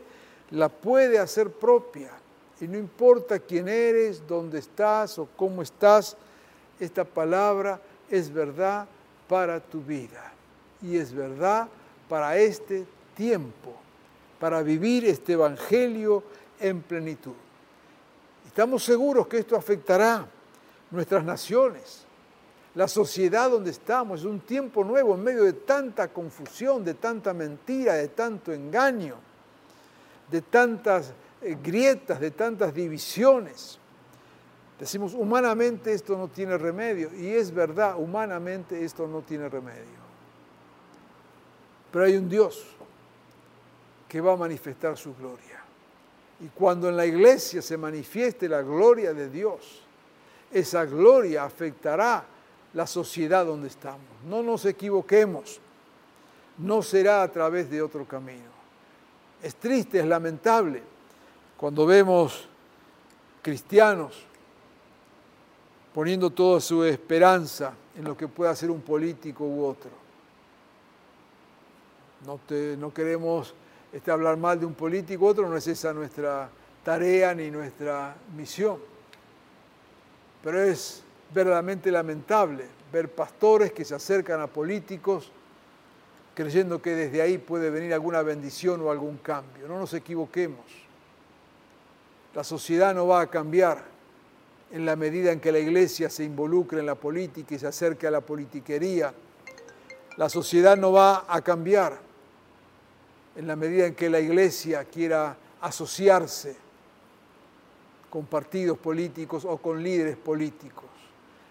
la 0.50 0.70
puede 0.70 1.20
hacer 1.20 1.52
propia. 1.52 2.10
Y 2.60 2.68
no 2.68 2.80
importa 2.80 3.38
quién 3.38 3.68
eres, 3.68 4.28
dónde 4.28 4.58
estás 4.58 5.20
o 5.20 5.28
cómo 5.36 5.62
estás, 5.62 6.18
esta 6.82 7.06
palabra 7.06 7.80
es 8.10 8.34
verdad 8.34 8.88
para 9.28 9.60
tu 9.60 9.82
vida 9.82 10.34
y 10.82 10.98
es 10.98 11.14
verdad 11.14 11.68
para 12.10 12.38
este 12.38 12.86
tiempo, 13.16 13.74
para 14.40 14.62
vivir 14.64 15.06
este 15.06 15.34
Evangelio 15.34 16.24
en 16.60 16.82
plenitud. 16.82 17.34
Estamos 18.48 18.84
seguros 18.84 19.28
que 19.28 19.38
esto 19.38 19.56
afectará 19.56 20.26
nuestras 20.90 21.24
naciones, 21.24 22.04
la 22.76 22.88
sociedad 22.88 23.50
donde 23.50 23.72
estamos. 23.72 24.22
Es 24.22 24.26
un 24.26 24.40
tiempo 24.40 24.84
nuevo 24.84 25.16
en 25.16 25.24
medio 25.24 25.44
de 25.44 25.54
tanta 25.54 26.08
confusión, 26.08 26.84
de 26.84 26.96
tanta 26.96 27.34
mentira, 27.34 27.94
de 27.94 28.10
tanto 28.10 28.52
engaño, 28.52 29.16
de 30.30 30.42
tantas 30.42 31.14
eh, 31.42 31.58
grietas, 31.62 32.20
de 32.20 32.32
tantas 32.32 32.74
divisiones. 32.74 33.78
Decimos, 34.82 35.14
humanamente 35.14 35.94
esto 35.94 36.18
no 36.18 36.28
tiene 36.28 36.58
remedio. 36.58 37.12
Y 37.14 37.28
es 37.28 37.54
verdad, 37.54 37.98
humanamente 38.00 38.84
esto 38.84 39.06
no 39.06 39.22
tiene 39.22 39.48
remedio. 39.48 40.02
Pero 41.92 42.06
hay 42.06 42.18
un 42.18 42.28
Dios 42.28 42.66
que 44.10 44.20
va 44.20 44.34
a 44.34 44.38
manifestar 44.38 44.98
su 44.98 45.14
gloria. 45.14 45.62
Y 46.40 46.48
cuando 46.48 46.90
en 46.90 46.98
la 46.98 47.06
iglesia 47.06 47.62
se 47.62 47.78
manifieste 47.78 48.50
la 48.50 48.64
gloria 48.64 49.14
de 49.14 49.30
Dios, 49.30 49.84
esa 50.52 50.84
gloria 50.86 51.44
afectará 51.44 52.26
la 52.74 52.88
sociedad 52.88 53.46
donde 53.46 53.68
estamos. 53.68 54.08
No 54.28 54.42
nos 54.42 54.66
equivoquemos, 54.66 55.60
no 56.58 56.82
será 56.82 57.22
a 57.22 57.32
través 57.32 57.70
de 57.70 57.84
otro 57.84 58.04
camino. 58.08 58.50
Es 59.44 59.54
triste, 59.58 60.00
es 60.00 60.08
lamentable 60.08 60.82
cuando 61.56 61.86
vemos 61.86 62.50
cristianos 63.44 64.31
poniendo 65.94 66.30
toda 66.30 66.60
su 66.60 66.84
esperanza 66.84 67.74
en 67.98 68.06
lo 68.06 68.16
que 68.16 68.28
pueda 68.28 68.52
hacer 68.52 68.72
un 68.72 68.82
político 68.82 69.44
u 69.44 69.66
otro. 69.66 69.92
No, 72.26 72.40
no 72.78 72.94
queremos 72.94 73.54
este, 73.92 74.12
hablar 74.12 74.38
mal 74.38 74.60
de 74.60 74.66
un 74.66 74.74
político 74.74 75.26
u 75.26 75.28
otro, 75.28 75.50
no 75.50 75.58
es 75.58 75.68
esa 75.68 75.94
nuestra 75.94 76.50
tarea 76.84 77.34
ni 77.34 77.52
nuestra 77.52 78.16
misión. 78.36 78.78
Pero 80.44 80.62
es 80.62 81.04
verdaderamente 81.34 81.92
lamentable 81.92 82.66
ver 82.92 83.10
pastores 83.10 83.72
que 83.72 83.86
se 83.86 83.96
acercan 83.96 84.42
a 84.42 84.48
políticos 84.48 85.32
creyendo 86.34 86.82
que 86.82 86.96
desde 86.96 87.22
ahí 87.22 87.38
puede 87.38 87.70
venir 87.70 87.94
alguna 87.94 88.22
bendición 88.22 88.82
o 88.82 88.92
algún 88.92 89.18
cambio. 89.18 89.68
No 89.68 89.80
nos 89.80 89.94
equivoquemos. 89.94 90.66
La 92.34 92.44
sociedad 92.44 92.96
no 92.96 93.08
va 93.08 93.22
a 93.22 93.28
cambiar 93.28 93.84
en 94.72 94.86
la 94.86 94.96
medida 94.96 95.32
en 95.32 95.40
que 95.40 95.52
la 95.52 95.60
iglesia 95.60 96.10
se 96.10 96.24
involucre 96.24 96.80
en 96.80 96.86
la 96.86 96.96
política 96.96 97.56
y 97.56 97.60
se 97.60 97.68
acerque 97.68 98.08
a 98.08 98.12
la 98.12 98.22
politiquería. 98.22 99.14
La 100.18 100.30
sociedad 100.30 100.78
no 100.78 100.94
va 100.94 101.26
a 101.28 101.42
cambiar 101.42 102.00
en 103.36 103.48
la 103.48 103.56
medida 103.56 103.86
en 103.86 103.96
que 103.96 104.10
la 104.10 104.20
iglesia 104.20 104.86
quiera 104.86 105.36
asociarse 105.62 106.56
con 108.10 108.26
partidos 108.26 108.78
políticos 108.78 109.46
o 109.46 109.58
con 109.58 109.84
líderes 109.84 110.18
políticos. 110.18 110.86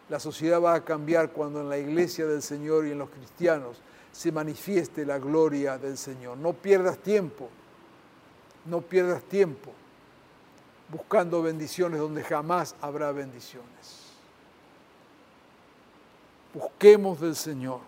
La 0.08 0.18
sociedad 0.18 0.60
va 0.60 0.74
a 0.74 0.84
cambiar 0.84 1.30
cuando 1.30 1.60
en 1.60 1.68
la 1.68 1.78
iglesia 1.78 2.26
del 2.26 2.42
Señor 2.42 2.86
y 2.86 2.92
en 2.92 2.98
los 2.98 3.10
cristianos 3.10 3.80
se 4.12 4.32
manifieste 4.32 5.06
la 5.06 5.18
gloria 5.18 5.78
del 5.78 5.96
Señor. 5.96 6.36
No 6.38 6.52
pierdas 6.52 6.98
tiempo, 6.98 7.48
no 8.66 8.80
pierdas 8.80 9.22
tiempo 9.24 9.72
buscando 10.90 11.42
bendiciones 11.42 12.00
donde 12.00 12.24
jamás 12.24 12.74
habrá 12.80 13.12
bendiciones. 13.12 14.10
Busquemos 16.52 17.20
del 17.20 17.36
Señor 17.36 17.80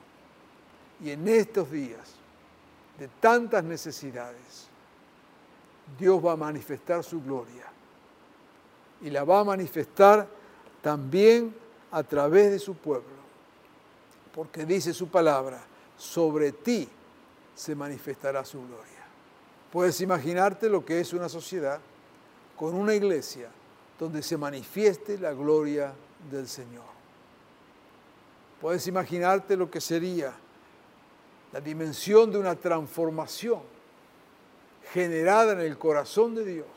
y 1.02 1.10
en 1.10 1.26
estos 1.26 1.70
días 1.70 2.14
de 2.98 3.08
tantas 3.08 3.64
necesidades, 3.64 4.68
Dios 5.98 6.24
va 6.24 6.32
a 6.32 6.36
manifestar 6.36 7.02
su 7.02 7.20
gloria 7.20 7.64
y 9.00 9.10
la 9.10 9.24
va 9.24 9.40
a 9.40 9.44
manifestar 9.44 10.28
también 10.80 11.54
a 11.90 12.02
través 12.04 12.52
de 12.52 12.58
su 12.60 12.74
pueblo, 12.74 13.08
porque 14.32 14.64
dice 14.64 14.94
su 14.94 15.08
palabra, 15.08 15.60
sobre 15.96 16.52
ti 16.52 16.88
se 17.54 17.74
manifestará 17.74 18.44
su 18.44 18.60
gloria. 18.64 18.86
Puedes 19.72 20.00
imaginarte 20.00 20.68
lo 20.68 20.84
que 20.84 21.00
es 21.00 21.12
una 21.12 21.28
sociedad 21.28 21.80
con 22.62 22.76
una 22.76 22.94
iglesia 22.94 23.48
donde 23.98 24.22
se 24.22 24.36
manifieste 24.36 25.18
la 25.18 25.32
gloria 25.32 25.92
del 26.30 26.46
Señor. 26.46 26.84
Puedes 28.60 28.86
imaginarte 28.86 29.56
lo 29.56 29.68
que 29.68 29.80
sería 29.80 30.32
la 31.52 31.60
dimensión 31.60 32.30
de 32.30 32.38
una 32.38 32.54
transformación 32.54 33.62
generada 34.92 35.54
en 35.54 35.60
el 35.62 35.76
corazón 35.76 36.36
de 36.36 36.44
Dios, 36.44 36.68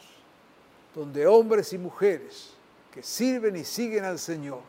donde 0.96 1.28
hombres 1.28 1.72
y 1.72 1.78
mujeres 1.78 2.56
que 2.92 3.04
sirven 3.04 3.56
y 3.56 3.64
siguen 3.64 4.06
al 4.06 4.18
Señor 4.18 4.62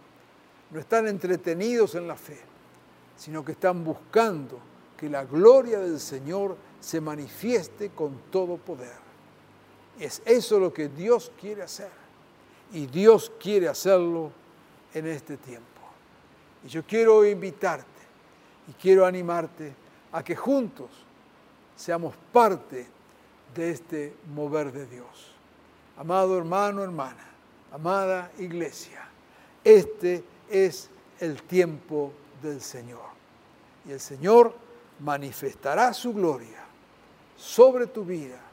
no 0.71 0.79
están 0.79 1.09
entretenidos 1.09 1.95
en 1.95 2.07
la 2.07 2.17
fe, 2.17 2.41
sino 3.17 3.43
que 3.43 3.53
están 3.53 3.83
buscando 3.83 4.59
que 4.99 5.09
la 5.09 5.25
gloria 5.25 5.79
del 5.79 5.99
Señor 5.99 6.59
se 6.79 7.01
manifieste 7.01 7.89
con 7.89 8.21
todo 8.31 8.59
poder. 8.59 9.06
Es 9.99 10.23
eso 10.25 10.59
lo 10.59 10.73
que 10.73 10.89
Dios 10.89 11.33
quiere 11.41 11.63
hacer. 11.63 11.91
Y 12.73 12.87
Dios 12.87 13.33
quiere 13.41 13.69
hacerlo 13.69 14.31
en 14.93 15.07
este 15.07 15.37
tiempo. 15.37 15.67
Y 16.65 16.69
yo 16.69 16.85
quiero 16.85 17.25
invitarte 17.25 17.87
y 18.69 18.73
quiero 18.73 19.07
animarte 19.07 19.73
a 20.13 20.23
que 20.25 20.35
juntos 20.35 20.91
seamos 21.77 22.15
parte 22.33 22.87
de 23.55 23.71
este 23.71 24.15
mover 24.35 24.73
de 24.73 24.87
Dios. 24.87 25.33
Amado 25.97 26.37
hermano, 26.37 26.83
hermana, 26.83 27.25
amada 27.73 28.31
iglesia, 28.39 29.09
este 29.65 30.25
es 30.51 30.91
el 31.21 31.43
tiempo 31.43 32.13
del 32.43 32.61
Señor. 32.61 33.07
Y 33.87 33.93
el 33.93 34.01
Señor 34.01 34.55
manifestará 35.01 35.93
su 35.95 36.13
gloria 36.13 36.65
sobre 37.37 37.87
tu 37.87 38.05
vida 38.05 38.46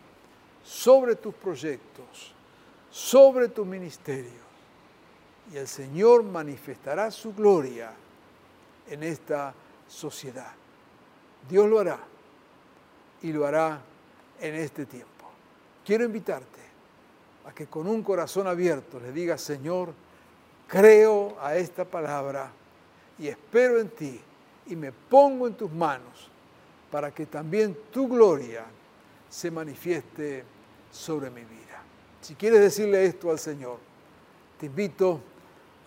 sobre 0.63 1.15
tus 1.15 1.33
proyectos, 1.33 2.33
sobre 2.89 3.49
tu 3.49 3.65
ministerio. 3.65 4.43
Y 5.51 5.57
el 5.57 5.67
Señor 5.67 6.23
manifestará 6.23 7.11
su 7.11 7.33
gloria 7.33 7.93
en 8.89 9.03
esta 9.03 9.53
sociedad. 9.87 10.53
Dios 11.49 11.69
lo 11.69 11.79
hará 11.79 11.99
y 13.21 13.33
lo 13.33 13.45
hará 13.45 13.81
en 14.39 14.55
este 14.55 14.85
tiempo. 14.85 15.09
Quiero 15.85 16.05
invitarte 16.05 16.61
a 17.45 17.51
que 17.51 17.67
con 17.67 17.87
un 17.87 18.01
corazón 18.03 18.47
abierto 18.47 18.99
le 18.99 19.11
digas, 19.11 19.41
Señor, 19.41 19.93
creo 20.67 21.37
a 21.41 21.55
esta 21.57 21.83
palabra 21.83 22.51
y 23.19 23.27
espero 23.27 23.79
en 23.79 23.89
ti 23.89 24.19
y 24.67 24.75
me 24.75 24.91
pongo 24.91 25.47
en 25.47 25.55
tus 25.55 25.71
manos 25.71 26.29
para 26.89 27.11
que 27.11 27.25
también 27.25 27.77
tu 27.91 28.07
gloria 28.07 28.65
se 29.29 29.51
manifieste 29.51 30.43
sobre 30.93 31.29
mi 31.29 31.41
vida. 31.41 31.81
Si 32.21 32.35
quieres 32.35 32.61
decirle 32.61 33.05
esto 33.05 33.31
al 33.31 33.39
Señor, 33.39 33.79
te 34.59 34.67
invito 34.67 35.19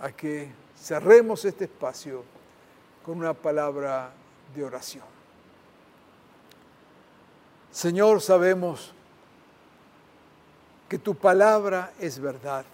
a 0.01 0.11
que 0.11 0.51
cerremos 0.77 1.45
este 1.45 1.65
espacio 1.65 2.25
con 3.05 3.19
una 3.19 3.33
palabra 3.33 4.13
de 4.55 4.65
oración. 4.65 5.05
Señor, 7.71 8.21
sabemos 8.21 8.93
que 10.89 10.99
tu 10.99 11.15
palabra 11.15 11.93
es 11.99 12.19
verdad 12.19 12.65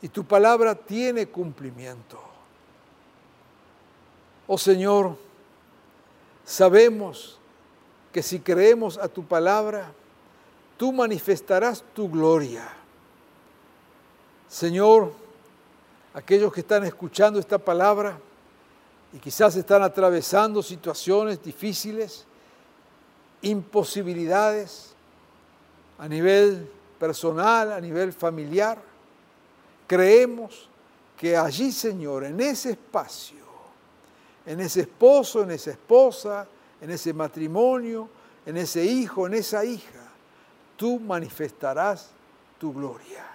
y 0.00 0.08
tu 0.08 0.24
palabra 0.24 0.74
tiene 0.74 1.26
cumplimiento. 1.26 2.20
Oh 4.46 4.56
Señor, 4.56 5.16
sabemos 6.44 7.37
que 8.18 8.22
si 8.24 8.40
creemos 8.40 8.98
a 8.98 9.06
tu 9.06 9.24
palabra, 9.24 9.92
tú 10.76 10.92
manifestarás 10.92 11.84
tu 11.94 12.10
gloria. 12.10 12.68
Señor, 14.48 15.12
aquellos 16.12 16.52
que 16.52 16.62
están 16.62 16.82
escuchando 16.82 17.38
esta 17.38 17.58
palabra 17.58 18.18
y 19.12 19.20
quizás 19.20 19.54
están 19.54 19.84
atravesando 19.84 20.64
situaciones 20.64 21.40
difíciles, 21.40 22.24
imposibilidades 23.40 24.94
a 25.96 26.08
nivel 26.08 26.68
personal, 26.98 27.70
a 27.70 27.80
nivel 27.80 28.12
familiar, 28.12 28.78
creemos 29.86 30.68
que 31.16 31.36
allí, 31.36 31.70
Señor, 31.70 32.24
en 32.24 32.40
ese 32.40 32.70
espacio, 32.70 33.44
en 34.44 34.58
ese 34.58 34.80
esposo, 34.80 35.44
en 35.44 35.52
esa 35.52 35.70
esposa, 35.70 36.48
en 36.80 36.90
ese 36.90 37.12
matrimonio, 37.12 38.08
en 38.46 38.56
ese 38.56 38.84
hijo, 38.84 39.26
en 39.26 39.34
esa 39.34 39.64
hija, 39.64 40.08
tú 40.76 40.98
manifestarás 40.98 42.10
tu 42.58 42.72
gloria. 42.72 43.26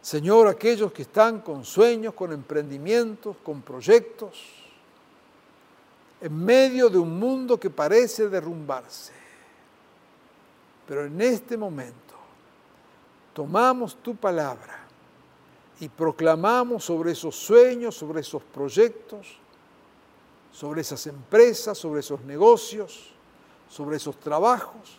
Señor, 0.00 0.48
aquellos 0.48 0.92
que 0.92 1.02
están 1.02 1.40
con 1.40 1.64
sueños, 1.64 2.14
con 2.14 2.32
emprendimientos, 2.32 3.36
con 3.42 3.60
proyectos, 3.62 4.42
en 6.20 6.44
medio 6.44 6.88
de 6.88 6.98
un 6.98 7.18
mundo 7.18 7.58
que 7.60 7.70
parece 7.70 8.28
derrumbarse. 8.28 9.12
Pero 10.86 11.04
en 11.04 11.20
este 11.20 11.56
momento 11.56 12.14
tomamos 13.34 13.96
tu 13.96 14.16
palabra 14.16 14.80
y 15.80 15.88
proclamamos 15.88 16.84
sobre 16.84 17.12
esos 17.12 17.36
sueños, 17.36 17.94
sobre 17.94 18.20
esos 18.20 18.42
proyectos, 18.42 19.38
sobre 20.52 20.80
esas 20.80 21.06
empresas, 21.06 21.78
sobre 21.78 22.00
esos 22.00 22.20
negocios, 22.22 23.10
sobre 23.68 23.96
esos 23.96 24.18
trabajos, 24.18 24.98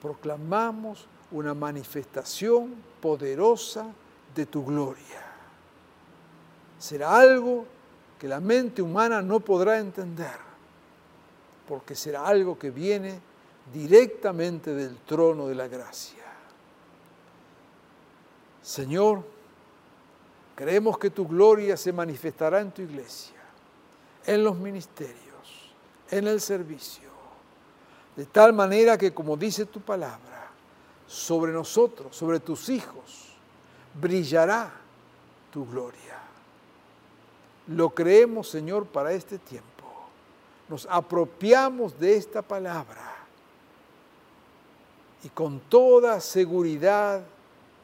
proclamamos 0.00 1.06
una 1.30 1.54
manifestación 1.54 2.74
poderosa 3.00 3.86
de 4.34 4.46
tu 4.46 4.64
gloria. 4.64 5.22
Será 6.78 7.16
algo 7.16 7.64
que 8.18 8.28
la 8.28 8.40
mente 8.40 8.82
humana 8.82 9.20
no 9.22 9.40
podrá 9.40 9.78
entender, 9.78 10.38
porque 11.68 11.94
será 11.94 12.26
algo 12.26 12.58
que 12.58 12.70
viene 12.70 13.20
directamente 13.72 14.74
del 14.74 14.96
trono 14.98 15.48
de 15.48 15.54
la 15.54 15.68
gracia. 15.68 16.22
Señor, 18.62 19.24
creemos 20.54 20.98
que 20.98 21.10
tu 21.10 21.26
gloria 21.26 21.76
se 21.76 21.92
manifestará 21.92 22.60
en 22.60 22.70
tu 22.70 22.82
iglesia, 22.82 23.40
en 24.26 24.44
los 24.44 24.56
ministerios, 24.56 25.16
en 26.10 26.26
el 26.26 26.40
servicio, 26.40 27.10
de 28.16 28.26
tal 28.26 28.52
manera 28.52 28.98
que, 28.98 29.12
como 29.12 29.36
dice 29.36 29.66
tu 29.66 29.80
palabra, 29.80 30.50
sobre 31.06 31.52
nosotros, 31.52 32.14
sobre 32.16 32.40
tus 32.40 32.68
hijos, 32.68 33.28
brillará 34.00 34.70
tu 35.50 35.66
gloria. 35.66 36.18
Lo 37.68 37.90
creemos, 37.90 38.48
Señor, 38.48 38.86
para 38.86 39.12
este 39.12 39.38
tiempo. 39.38 39.68
Nos 40.68 40.86
apropiamos 40.90 41.98
de 41.98 42.16
esta 42.16 42.42
palabra 42.42 43.12
y 45.22 45.28
con 45.28 45.60
toda 45.60 46.20
seguridad, 46.20 47.22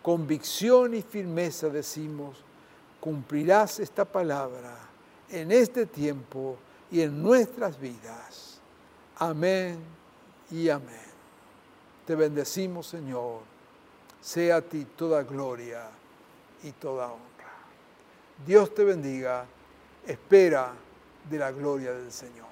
convicción 0.03 0.95
y 0.95 1.03
firmeza 1.03 1.68
decimos, 1.68 2.36
cumplirás 3.01 3.78
esta 3.78 4.05
palabra 4.05 4.88
en 5.31 5.53
este 5.53 5.87
tiempo 5.87 6.57
y 6.91 7.03
en 7.03 7.22
nuestras 7.22 7.79
vidas. 7.79 8.61
Amén 9.16 9.79
y 10.51 10.68
amén. 10.68 11.09
Te 12.07 12.14
bendecimos, 12.14 12.87
Señor. 12.87 13.41
Sea 14.20 14.57
a 14.57 14.62
ti 14.62 14.87
toda 14.97 15.22
gloria 15.22 15.89
y 16.62 16.72
toda 16.72 17.07
honra. 17.07 17.29
Dios 18.47 18.74
te 18.74 18.85
bendiga, 18.85 19.47
espera 20.07 20.72
de 21.29 21.39
la 21.39 21.53
gloria 21.53 21.93
del 21.93 22.11
Señor. 22.11 22.48